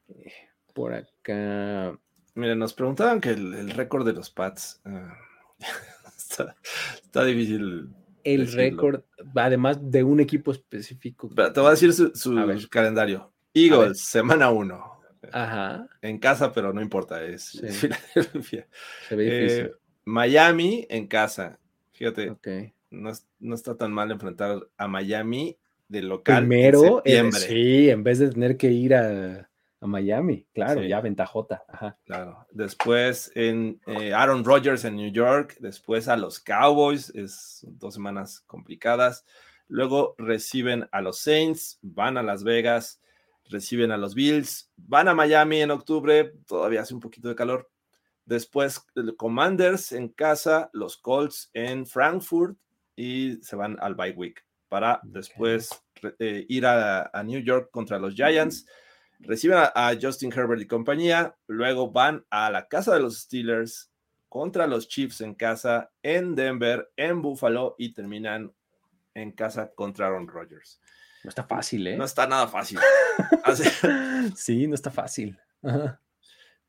[0.08, 0.32] Eh,
[0.74, 2.00] por acá.
[2.36, 4.82] Miren, nos preguntaban que el, récord de los Pats.
[4.86, 5.12] Uh,
[7.04, 7.90] está, difícil.
[8.24, 9.02] El récord,
[9.36, 11.30] además de un equipo específico.
[11.30, 13.32] te voy a decir su, calendario.
[13.54, 14.94] Eagles, semana 1.
[15.32, 15.88] Ajá.
[16.02, 17.62] En casa, pero no importa, es
[18.14, 18.68] Filadelfia.
[19.12, 19.72] Eh,
[20.06, 21.60] Miami en casa.
[21.92, 22.36] Fíjate,
[22.90, 25.58] no, no, está tan mal enfrentar a Miami
[25.88, 26.40] de local.
[26.40, 29.50] Primero, en sí, en vez de tener que ir a,
[29.84, 31.66] a Miami, claro, ya ventajota.
[31.68, 31.98] Ajá.
[32.06, 32.48] Claro.
[32.52, 38.40] Después en eh, Aaron Rodgers en New York, después a los Cowboys, es dos semanas
[38.48, 39.26] complicadas.
[39.68, 43.02] Luego reciben a los Saints, van a Las Vegas,
[43.50, 47.70] reciben a los Bills, van a Miami en octubre, todavía hace un poquito de calor.
[48.26, 48.86] Después
[49.18, 52.58] Commanders en casa, los Colts en Frankfurt
[52.96, 55.70] y se van al bye week para después
[56.20, 58.66] eh, ir a, a, New York contra los Giants
[59.24, 63.92] reciben a, Justin Herbert y compañía, luego van a la casa de los Steelers
[64.30, 68.54] contra los Chiefs en casa, en Denver, en Buffalo y terminan
[69.14, 70.80] en casa contra Aaron Rodgers.
[71.24, 71.98] No está fácil, ¿eh?
[71.98, 72.80] No está nada fácil.
[74.36, 75.40] sí, no está fácil.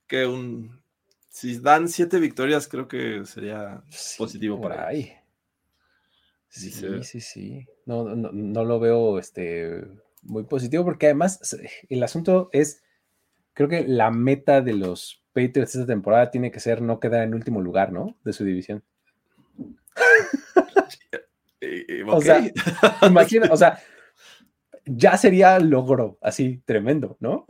[0.06, 0.82] Que un.
[1.28, 3.82] Si dan siete victorias, creo que sería
[4.16, 5.12] positivo para ahí.
[6.54, 9.84] Sí, sí, sí, No, no, no, lo veo este,
[10.24, 11.56] muy positivo porque además
[11.88, 12.82] el asunto es,
[13.52, 17.34] creo que la meta de los Patriots esta temporada tiene que ser no quedar en
[17.34, 18.16] último lugar, ¿no?
[18.24, 18.82] De su división.
[22.06, 22.42] O sea,
[23.02, 23.78] imagina, o sea,
[24.84, 27.46] ya sería logro así tremendo, ¿no?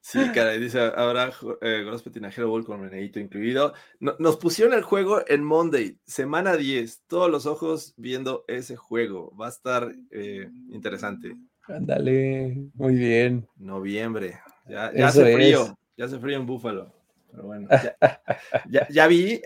[0.00, 3.72] Sí, caray, dice, ahora eh, Gross Petinajero Bowl con Renedito incluido.
[4.00, 9.34] nos pusieron el juego en Monday, semana 10, todos los ojos viendo ese juego.
[9.36, 11.36] Va a estar eh, interesante.
[11.66, 13.48] Ándale, muy bien.
[13.56, 16.92] Noviembre, ya, hace frío, ya hace frío en Búfalo.
[17.30, 17.68] Pero bueno,
[18.90, 19.40] ya, vi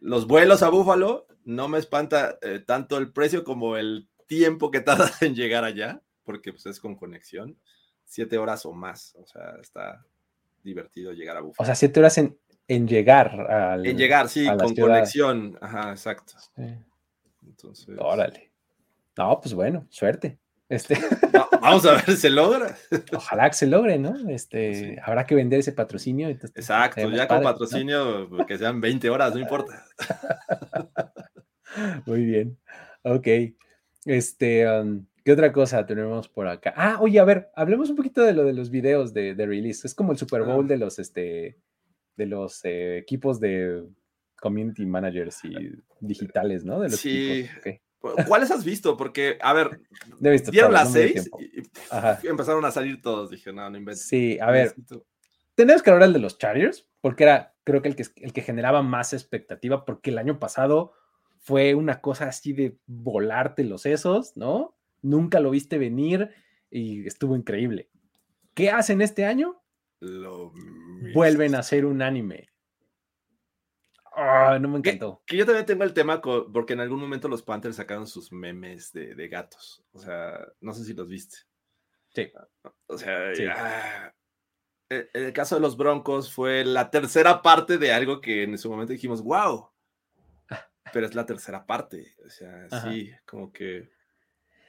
[0.00, 4.80] los vuelos a Búfalo, no me espanta eh, tanto el precio como el tiempo que
[4.80, 7.58] tarda en llegar allá, porque pues es con conexión
[8.06, 9.14] siete horas o más.
[9.16, 10.04] O sea, está
[10.62, 11.62] divertido llegar a Buffalo.
[11.62, 12.38] O sea, siete horas en,
[12.68, 15.58] en llegar al, En llegar, sí, con conexión.
[15.60, 16.34] Ajá, exacto.
[17.46, 17.94] Entonces.
[17.98, 18.50] Órale.
[19.16, 20.38] No, pues bueno, suerte.
[20.68, 20.96] Este...
[21.60, 22.76] vamos a ver si se logra.
[23.12, 24.28] Ojalá que se logre, ¿no?
[24.28, 26.28] Este, habrá que vender ese patrocinio.
[26.28, 29.84] Exacto, ya con patrocinio, pues, que sean 20 horas, no importa.
[32.06, 32.58] Muy bien.
[33.02, 33.28] Ok.
[34.04, 36.72] Este, um, ¿Qué otra cosa tenemos por acá?
[36.76, 39.84] Ah, oye, a ver, hablemos un poquito de lo de los videos de, release.
[39.84, 41.58] Es como el Super Bowl de los, este,
[42.16, 43.82] de los eh, equipos de
[44.40, 46.78] community managers y digitales, ¿no?
[46.78, 47.44] De los sí.
[48.28, 48.96] ¿Cuáles has visto?
[48.96, 49.80] Porque, a ver,
[50.52, 53.28] vieron las seis y, empezaron a salir todos.
[53.28, 54.06] Dije, no, no inventes.
[54.06, 54.76] Sí, a ver.
[55.56, 58.82] Tenemos que hablar de los Chargers, porque era, creo que el, que el que generaba
[58.82, 60.92] más expectativa, porque el año pasado
[61.40, 64.75] fue una cosa así de volarte los sesos, ¿no?
[65.06, 66.30] Nunca lo viste venir
[66.70, 67.88] y estuvo increíble.
[68.54, 69.62] ¿Qué hacen este año?
[71.14, 72.48] Vuelven a hacer un anime.
[74.16, 75.22] no me encantó.
[75.26, 78.92] Que, yo también tengo el tema porque en algún momento los Panthers sacaron sus memes
[78.92, 79.84] de, gatos.
[79.92, 81.38] O sea, no sé si los viste.
[82.14, 82.32] Sí.
[82.86, 84.14] O sea, ah,
[84.88, 88.70] e, el, caso de los Broncos fue la tercera parte de algo que en su
[88.70, 89.70] momento dijimos, wow.
[90.92, 92.14] Pero es la tercera parte.
[92.24, 93.90] O sea, sí, como que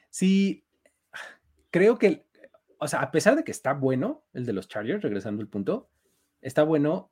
[0.10, 0.66] Sí,
[1.70, 2.26] creo que,
[2.80, 5.90] o sea, a pesar de que está bueno el de los Chargers, regresando al punto,
[6.42, 7.12] está bueno,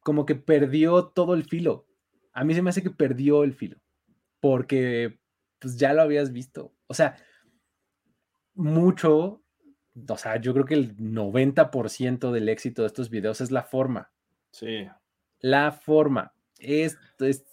[0.00, 1.86] como que perdió todo el filo.
[2.32, 3.80] A mí se me hace que perdió el filo,
[4.40, 5.20] porque
[5.58, 6.74] pues ya lo habías visto.
[6.86, 7.16] O sea,
[8.54, 9.42] mucho,
[10.08, 14.12] o sea, yo creo que el 90% del éxito de estos videos es la forma.
[14.52, 14.88] Sí.
[15.40, 16.98] La forma es,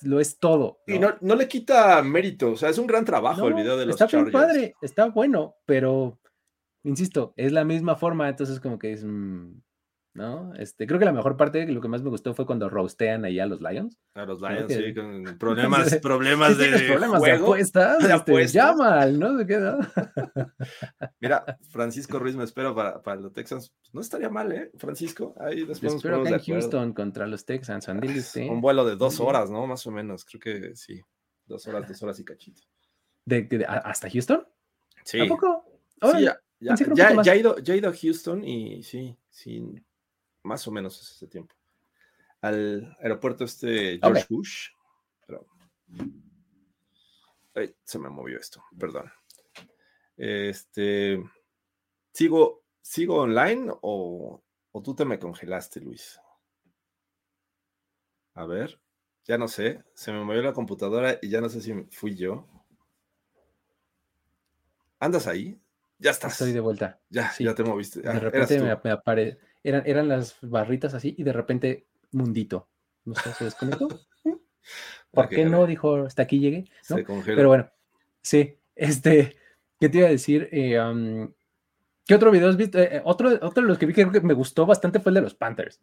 [0.02, 0.80] lo es todo.
[0.88, 3.86] Y no, no, le quita mérito, o sea, es un gran trabajo el video de
[3.86, 6.20] los Está muy padre, está bueno, pero,
[6.84, 9.62] insisto, es la misma forma, entonces como que es, mm,
[10.18, 10.52] ¿no?
[10.56, 13.40] Este, creo que la mejor parte, lo que más me gustó fue cuando roastean ahí
[13.40, 14.00] a los Lions.
[14.16, 18.34] A los Lions, sí, con problemas, problemas de problemas de apuestas, este,
[19.14, 19.78] ¿no?
[21.20, 23.72] Mira, Francisco Ruiz me espero para, para, los Texans.
[23.94, 24.72] No estaría mal, ¿eh?
[24.78, 29.52] Francisco, ahí después espero que en Houston contra los Texans, Un vuelo de dos horas,
[29.52, 29.68] ¿no?
[29.68, 31.00] Más o menos, creo que sí.
[31.46, 32.64] Dos horas, dos horas y cachito.
[33.24, 34.48] ¿De, hasta Houston?
[35.04, 35.20] Sí.
[35.20, 35.64] ¿A poco?
[36.02, 39.64] sí, ya, ya, ya, ya, he ido, ya he ido a Houston y sí, sí,
[40.48, 41.54] más o menos ese tiempo,
[42.42, 44.70] al aeropuerto este George Bush.
[45.26, 45.46] Pero...
[47.84, 49.12] se me movió esto, perdón.
[50.16, 51.22] Este,
[52.12, 54.42] ¿sigo, ¿sigo online o,
[54.72, 56.20] o tú te me congelaste, Luis?
[58.34, 58.80] A ver,
[59.26, 62.48] ya no sé, se me movió la computadora y ya no sé si fui yo.
[65.00, 65.60] ¿Andas ahí?
[66.00, 66.34] Ya estás.
[66.34, 67.00] Estoy de vuelta.
[67.10, 68.02] Ya, ya te moviste.
[68.02, 69.40] de ah, repente me, me, aparece
[69.70, 72.70] eran, eran las barritas así y de repente mundito.
[73.06, 73.88] No sé, se desconectó.
[75.12, 75.66] ¿Por qué no?
[75.66, 76.66] Dijo, hasta aquí llegué.
[76.90, 76.98] ¿no?
[77.26, 77.70] Pero bueno,
[78.22, 79.36] sí, este,
[79.80, 80.50] ¿qué te iba a decir?
[80.52, 81.28] Eh,
[82.06, 82.80] ¿Qué otro video has visto?
[82.80, 85.16] Eh, otro, otro de los que vi que creo que me gustó bastante fue el
[85.16, 85.82] de los Panthers.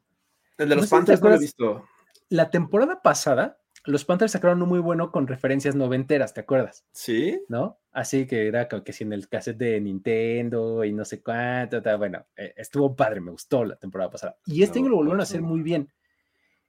[0.57, 1.85] El de los Panthers no lo he visto.
[2.31, 6.85] La temporada pasada los Panthers sacaron uno muy bueno con referencias noventeras, ¿te acuerdas?
[6.93, 7.41] Sí.
[7.49, 7.79] ¿No?
[7.93, 11.83] Así que era como que si en el cassette de Nintendo y no sé cuánto,
[11.99, 14.39] bueno, eh, estuvo padre, me gustó la temporada pasada.
[14.47, 15.93] Y este año lo volvieron a hacer muy bien.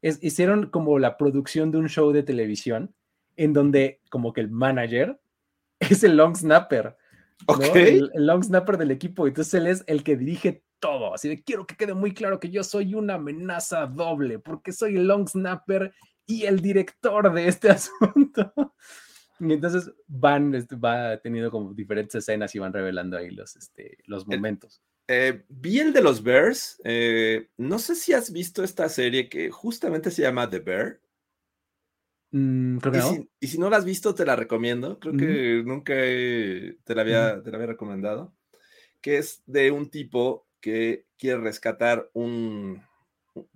[0.01, 2.93] hicieron como la producción de un show de televisión
[3.37, 5.19] en donde como que el manager
[5.79, 6.97] es el long snapper.
[7.73, 9.27] El, el, long snapper del equipo.
[9.27, 11.13] Entonces él es el que dirige todo.
[11.13, 14.97] Así de quiero que quede muy claro que yo soy una amenaza doble porque soy
[14.97, 15.93] el long snapper
[16.25, 18.53] y el director de este asunto.
[19.39, 23.97] Y entonces van, este, va teniendo como diferentes escenas y van revelando ahí los, este,
[24.05, 24.81] los momentos.
[25.07, 26.81] Eh, vi el de los Bears.
[26.83, 31.01] Eh, no sé si has visto esta serie que justamente se llama The Bear.
[32.31, 33.09] Mm, creo que y, no.
[33.09, 34.99] si, y, si, no la has visto, te la recomiendo.
[34.99, 38.33] Creo que nunca te, la había, te la había recomendado.
[39.01, 42.81] Que es de un tipo que quiere rescatar un,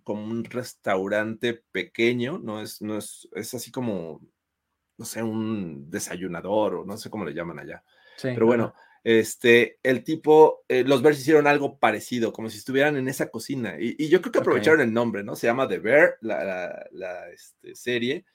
[0.04, 4.22] como un restaurante pequeño, no es, no es, es así como,
[4.98, 7.84] no sé, un desayunador o no sé cómo le llaman allá.
[8.22, 8.74] Pero bueno,
[9.04, 13.78] este, el tipo, eh, los Bears hicieron algo parecido, como si estuvieran en esa cocina.
[13.80, 15.36] Y, yo creo que aprovecharon el nombre, ¿no?
[15.36, 18.26] Se llama The Bear, la, este, serie,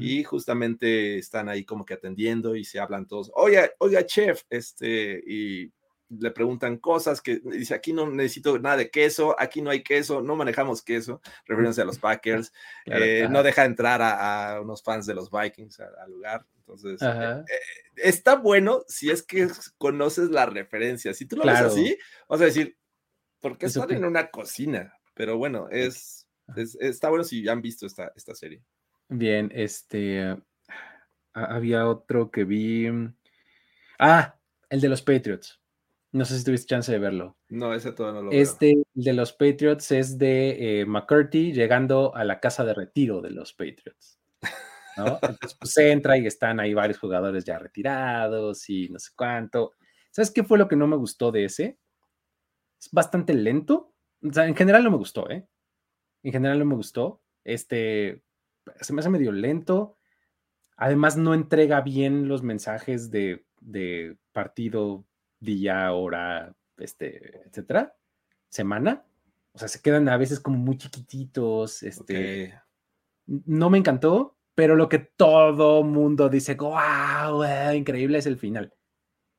[0.00, 5.22] y justamente están ahí como que atendiendo y se hablan todos, oiga, oiga, chef, este,
[5.26, 5.72] y
[6.10, 10.22] le preguntan cosas que dice, aquí no necesito nada de queso, aquí no hay queso,
[10.22, 12.52] no manejamos queso, refiriéndose a los Packers,
[12.86, 16.46] eh, no deja entrar a, unos fans de los Vikings al lugar.
[16.58, 17.60] Entonces, eh, eh,
[17.96, 19.48] está bueno si es que
[19.78, 21.14] conoces la referencia.
[21.14, 21.96] Si tú lo ves así,
[22.28, 22.76] vas a decir,
[23.40, 24.94] ¿por qué están en una cocina?
[25.14, 26.26] Pero bueno, es,
[26.80, 28.62] está bueno si han visto esta, esta serie.
[29.08, 30.36] Bien, este,
[31.32, 32.86] había otro que vi.
[33.98, 34.38] Ah,
[34.68, 35.58] el de los Patriots.
[36.10, 37.36] No sé si tuviste chance de verlo.
[37.48, 42.24] No, ese todavía no lo Este de los Patriots es de eh, McCurdy llegando a
[42.24, 44.18] la casa de retiro de los Patriots.
[44.96, 45.18] ¿no?
[45.22, 49.72] Entonces, pues entra y están ahí varios jugadores ya retirados y no sé cuánto.
[50.10, 51.78] ¿Sabes qué fue lo que no me gustó de ese?
[52.80, 53.92] Es bastante lento.
[54.22, 55.46] O sea, en general no me gustó, ¿eh?
[56.22, 57.22] En general no me gustó.
[57.44, 58.22] Este,
[58.80, 59.96] se me hace medio lento.
[60.76, 65.04] Además, no entrega bien los mensajes de, de partido
[65.40, 67.96] día, hora, este, etcétera,
[68.48, 69.04] semana.
[69.52, 71.82] O sea, se quedan a veces como muy chiquititos.
[71.82, 72.54] Este,
[73.26, 78.74] no me encantó, pero lo que todo mundo dice, wow, eh, increíble es el final.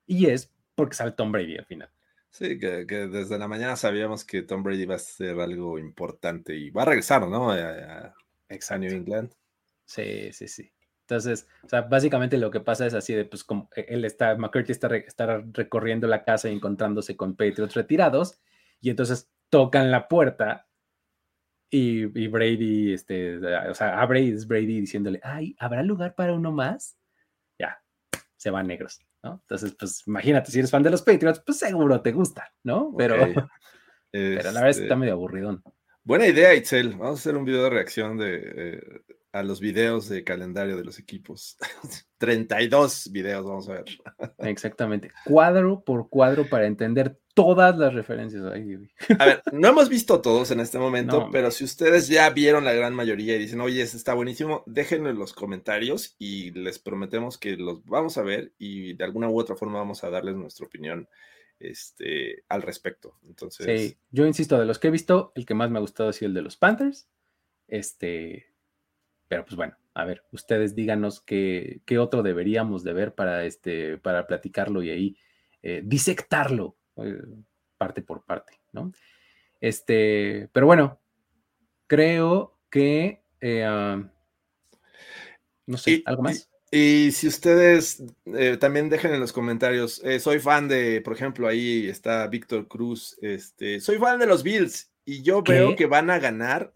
[0.05, 1.89] Y es porque sale Tom Brady al final.
[2.31, 6.69] Sí, que, desde la mañana sabíamos que Tom Brady va a ser algo importante y
[6.69, 7.51] va a regresar, ¿no?
[7.51, 8.13] A,
[8.47, 9.33] a New England.
[9.85, 10.71] Sí, sí, sí.
[11.09, 14.35] Entonces, o sea, básicamente lo que pasa es así de, pues, como e, él está,
[14.35, 18.39] McCurdy está, está recorriendo la casa y encontrándose con Patriots retirados,
[18.79, 20.67] y entonces tocan la puerta
[21.71, 26.51] y, Brady, este, o sea, abre y es Brady diciéndole, ay, ¿habrá lugar para uno
[26.51, 26.95] más?
[27.57, 27.81] Ya,
[28.37, 29.39] se van negros, ¿no?
[29.41, 32.93] Entonces, pues, imagínate, si eres fan de los Patriots, pues seguro te gusta, ¿no?
[32.95, 33.15] Pero,
[34.11, 35.63] pero la verdad está este medio aburridón.
[36.03, 36.89] Buena idea, Itzel.
[36.89, 39.01] Vamos a hacer un video de reacción de, eh,
[39.31, 41.57] a los videos de calendario de los equipos.
[42.17, 43.85] 32 videos, vamos a ver.
[44.39, 45.11] Exactamente.
[45.25, 48.43] Cuadro por cuadro para entender todas las referencias.
[48.43, 52.73] a ver, no hemos visto todos en este momento, pero si ustedes ya vieron la
[52.73, 57.37] gran mayoría y dicen, oye, este está buenísimo, déjenlo en los comentarios y les prometemos
[57.37, 60.65] que los vamos a ver y de alguna u otra forma vamos a darles nuestra
[60.65, 61.07] opinión
[61.59, 63.15] este, al respecto.
[63.25, 63.65] Entonces.
[63.65, 66.13] Sí, yo insisto, de los que he visto, el que más me ha gustado ha
[66.13, 67.07] sido el de los Panthers.
[67.67, 68.47] Este,
[69.29, 73.97] pero pues bueno, a ver, ustedes díganos qué, qué otro deberíamos de ver para, este,
[73.99, 75.17] para platicarlo y ahí
[75.61, 77.21] eh, disectarlo eh,
[77.77, 78.91] parte por parte, ¿no?
[79.61, 80.99] Este, pero bueno,
[81.85, 84.11] creo que, eh, ah,
[85.67, 86.49] no sé, ¿algo más?
[86.71, 88.03] Y, si ustedes
[88.59, 93.79] también dejen en los comentarios, soy fan de, por ejemplo, ahí está Víctor Cruz, este,
[93.79, 96.71] soy fan de los Bills y yo veo que van a ganar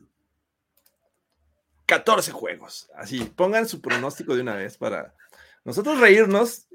[1.86, 2.90] 14 juegos.
[2.96, 5.14] Así, pongan su pronóstico de una vez para
[5.66, 6.68] nosotros reírnos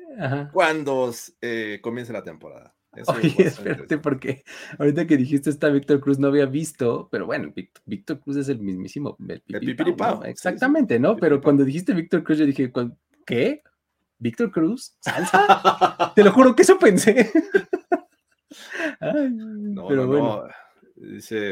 [0.52, 2.74] cuando eh, comience la temporada.
[3.06, 4.44] Oye, espérate, porque
[4.78, 7.52] ahorita que dijiste está Víctor Cruz no había visto, pero bueno,
[7.84, 9.16] Víctor, Cruz es el mismísimo.
[9.28, 9.42] El,
[10.24, 11.16] Exactamente, ¿no?
[11.16, 12.72] Pero cuando dijiste Víctor Cruz, yo dije,
[13.26, 13.62] ¿qué?
[14.18, 14.96] ¿Víctor Cruz?
[15.00, 16.12] ¿Salsa?
[16.16, 17.30] Te lo juro que eso pensé.
[19.00, 20.44] no, pero bueno.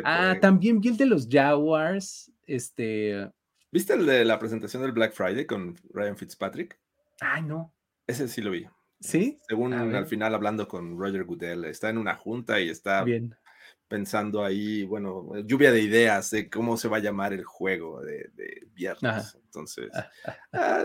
[0.05, 2.33] ah, también vi el de los Jaguars.
[2.47, 3.31] Este,
[3.71, 6.79] ¿Viste el de la presentación del Black Friday con Ryan Fitzpatrick?
[7.21, 7.73] Ay, no.
[8.07, 8.67] Ese sí lo vi.
[9.01, 9.39] ¿Sí?
[9.49, 13.05] Según al final hablando con Roger Goodell, está en una junta y está
[13.89, 18.31] pensando ahí, bueno, lluvia de ideas de cómo se va a llamar el juego de,
[18.73, 19.39] viernes.
[19.45, 20.85] Entonces, ah, ah, ah.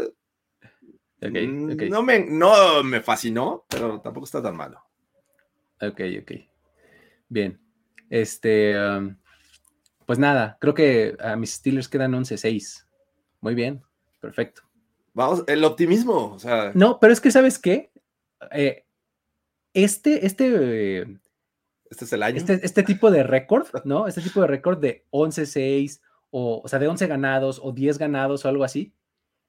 [1.22, 4.84] Mm, No, me, no me fascinó, pero tampoco está tan malo.
[5.80, 6.32] Ok, ok.
[7.30, 7.60] Bien.
[8.10, 8.76] Este,
[10.12, 12.86] pues nada, creo que a mis Steelers quedan 11-6.
[13.40, 13.82] Muy bien,
[14.20, 14.64] perfecto.
[15.14, 16.74] Vamos, el optimismo, o sea.
[16.76, 17.94] No, pero es que, ¿sabes qué?
[18.52, 18.86] Eh,
[19.74, 21.04] este, este.
[21.90, 22.36] este es el año.
[22.36, 24.06] Este, este tipo de récord, ¿no?
[24.06, 28.44] Este tipo de récord de 11-6, o, o sea, de 11 ganados o 10 ganados
[28.44, 28.94] o algo así,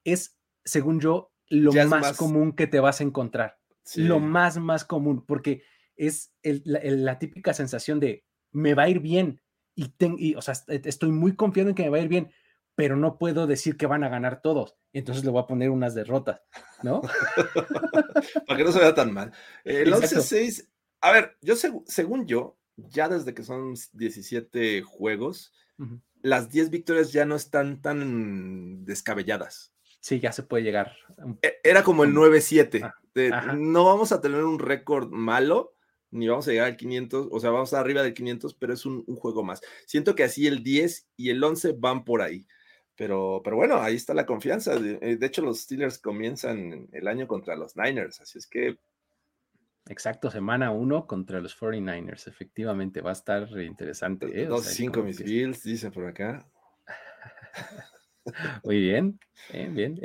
[0.04, 3.58] es, según yo, lo más, común que te vas a encontrar.
[3.96, 5.64] Lo más, más común, porque
[5.96, 9.41] es la típica sensación de me va a ir bien,
[9.74, 12.32] y, o sea, estoy muy confiado en que me va a ir bien,
[12.74, 14.76] pero no puedo decir que van a ganar todos.
[14.92, 16.42] Entonces le voy a poner unas derrotas,
[16.82, 17.02] ¿no?
[18.46, 19.32] Para que no se vea tan mal.
[19.64, 20.68] El 11-6,
[21.00, 25.52] a ver, yo según yo, ya desde que son 17 juegos,
[26.22, 29.74] las 10 victorias ya no están tan descabelladas.
[30.00, 30.96] Sí, ya se puede llegar.
[31.42, 32.92] E, era como el 9-7,
[33.56, 35.71] no vamos a tener un récord malo,
[36.12, 39.04] ni vamos a llegar al 500, o sea, vamos arriba del 500, pero es un,
[39.16, 39.60] juego más.
[39.86, 42.46] Siento que así el 10 y el 11 van por ahí.
[42.94, 44.78] Pero, pero bueno, ahí está la confianza.
[44.78, 48.78] De, eh, de, hecho, los Steelers comienzan el año contra los Niners, así es que
[49.88, 52.28] Exacto, semana uno contra los 49ers.
[52.28, 54.26] Efectivamente, va a estar interesante.
[54.40, 54.46] ¿eh?
[54.46, 56.46] Dos, cinco mis Bills, dice por acá.
[58.64, 59.18] Muy bien,
[59.52, 60.00] bien, bien.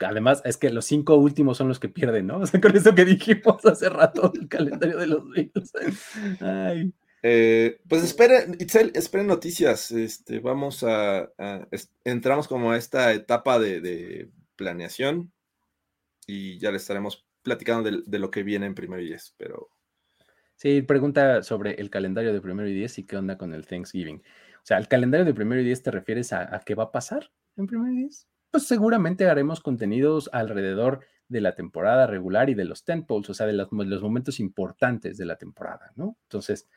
[0.00, 2.38] Además, es que los cinco últimos son los que pierden, ¿no?
[2.40, 5.72] O sea, con eso que dijimos hace rato, el calendario de los Bills.
[6.40, 6.92] Ay.
[7.22, 9.90] Eh, pues esperen, Itzel, esperen noticias.
[9.90, 11.30] Este, vamos a,
[12.04, 15.32] entramos como a esta etapa de, de planeación
[16.26, 19.68] y ya le estaremos platicando de, lo que viene en primero y diez, pero...
[20.56, 24.18] Sí, pregunta sobre el calendario de primero y diez y qué onda con el Thanksgiving.
[24.18, 27.30] O sea, ¿el calendario de primero y diez te refieres a, qué va a pasar
[27.56, 28.28] en primero y diez?
[28.50, 33.46] Pues seguramente haremos contenidos alrededor de la temporada regular y de los tentpoles, o sea,
[33.46, 36.16] de los, momentos importantes de la temporada, ¿no?
[36.24, 36.68] Entonces,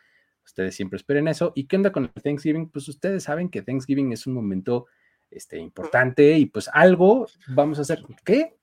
[0.43, 1.51] ustedes siempre esperen eso.
[1.55, 2.69] ¿Y qué onda con el Thanksgiving?
[2.69, 4.87] Pues ustedes saben que Thanksgiving es un momento
[5.29, 8.03] este, importante y pues algo vamos a hacer.
[8.23, 8.57] ¿Qué?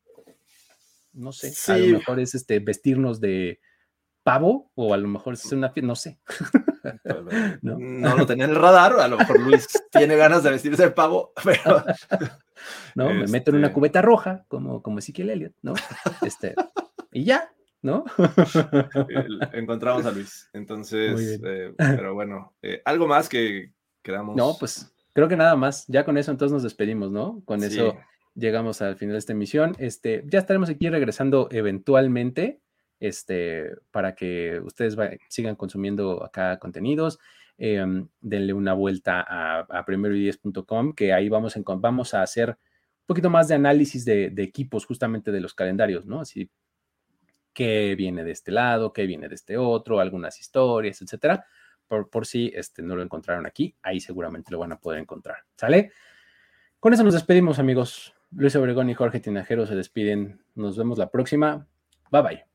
[1.14, 3.60] no sé, a lo mejor es este vestirnos de
[4.24, 6.18] pavo o a lo mejor es una no sé.
[7.62, 7.78] ¿No?
[8.16, 11.32] lo tenía en el radar, a lo mejor Luis tiene ganas de vestirse de pavo,
[11.44, 11.84] pero...
[12.94, 15.74] No, me meto en una este cubeta roja, como, como Ezequiel Elliott, ¿no?
[16.22, 16.54] Este,
[17.12, 17.52] y ya,
[17.82, 18.04] ¿no?
[19.52, 23.72] Encontramos a Luis, entonces, eh, pero bueno, eh, algo más que
[24.02, 24.36] queramos...
[24.36, 27.42] No, pues creo que nada más, ya con eso entonces nos despedimos, ¿no?
[27.44, 27.96] Con eso
[28.34, 29.74] llegamos al final de esta emisión.
[29.78, 32.60] Este, ya estaremos aquí regresando eventualmente
[33.00, 34.96] este, para que ustedes
[35.28, 37.18] sigan consumiendo acá contenidos.
[37.56, 41.56] Em, denle una vuelta a, a primero10.com, que ahí vamos,
[42.14, 46.20] a hacer un poquito más de análisis de, equipos justamente de los calendarios, ¿no?
[46.20, 46.50] Así,
[47.52, 51.44] qué viene de este lado, qué viene de este otro, algunas historias, etcétera.
[51.86, 55.36] Por, por si este, no lo encontraron aquí, ahí seguramente lo van a poder encontrar.
[55.56, 55.92] ¿Sale?
[56.80, 58.14] Con eso nos despedimos, amigos.
[58.30, 60.42] Luis Obregón y Jorge Tinajero se despiden.
[60.54, 61.68] Nos vemos la próxima.
[62.10, 62.53] Bye bye.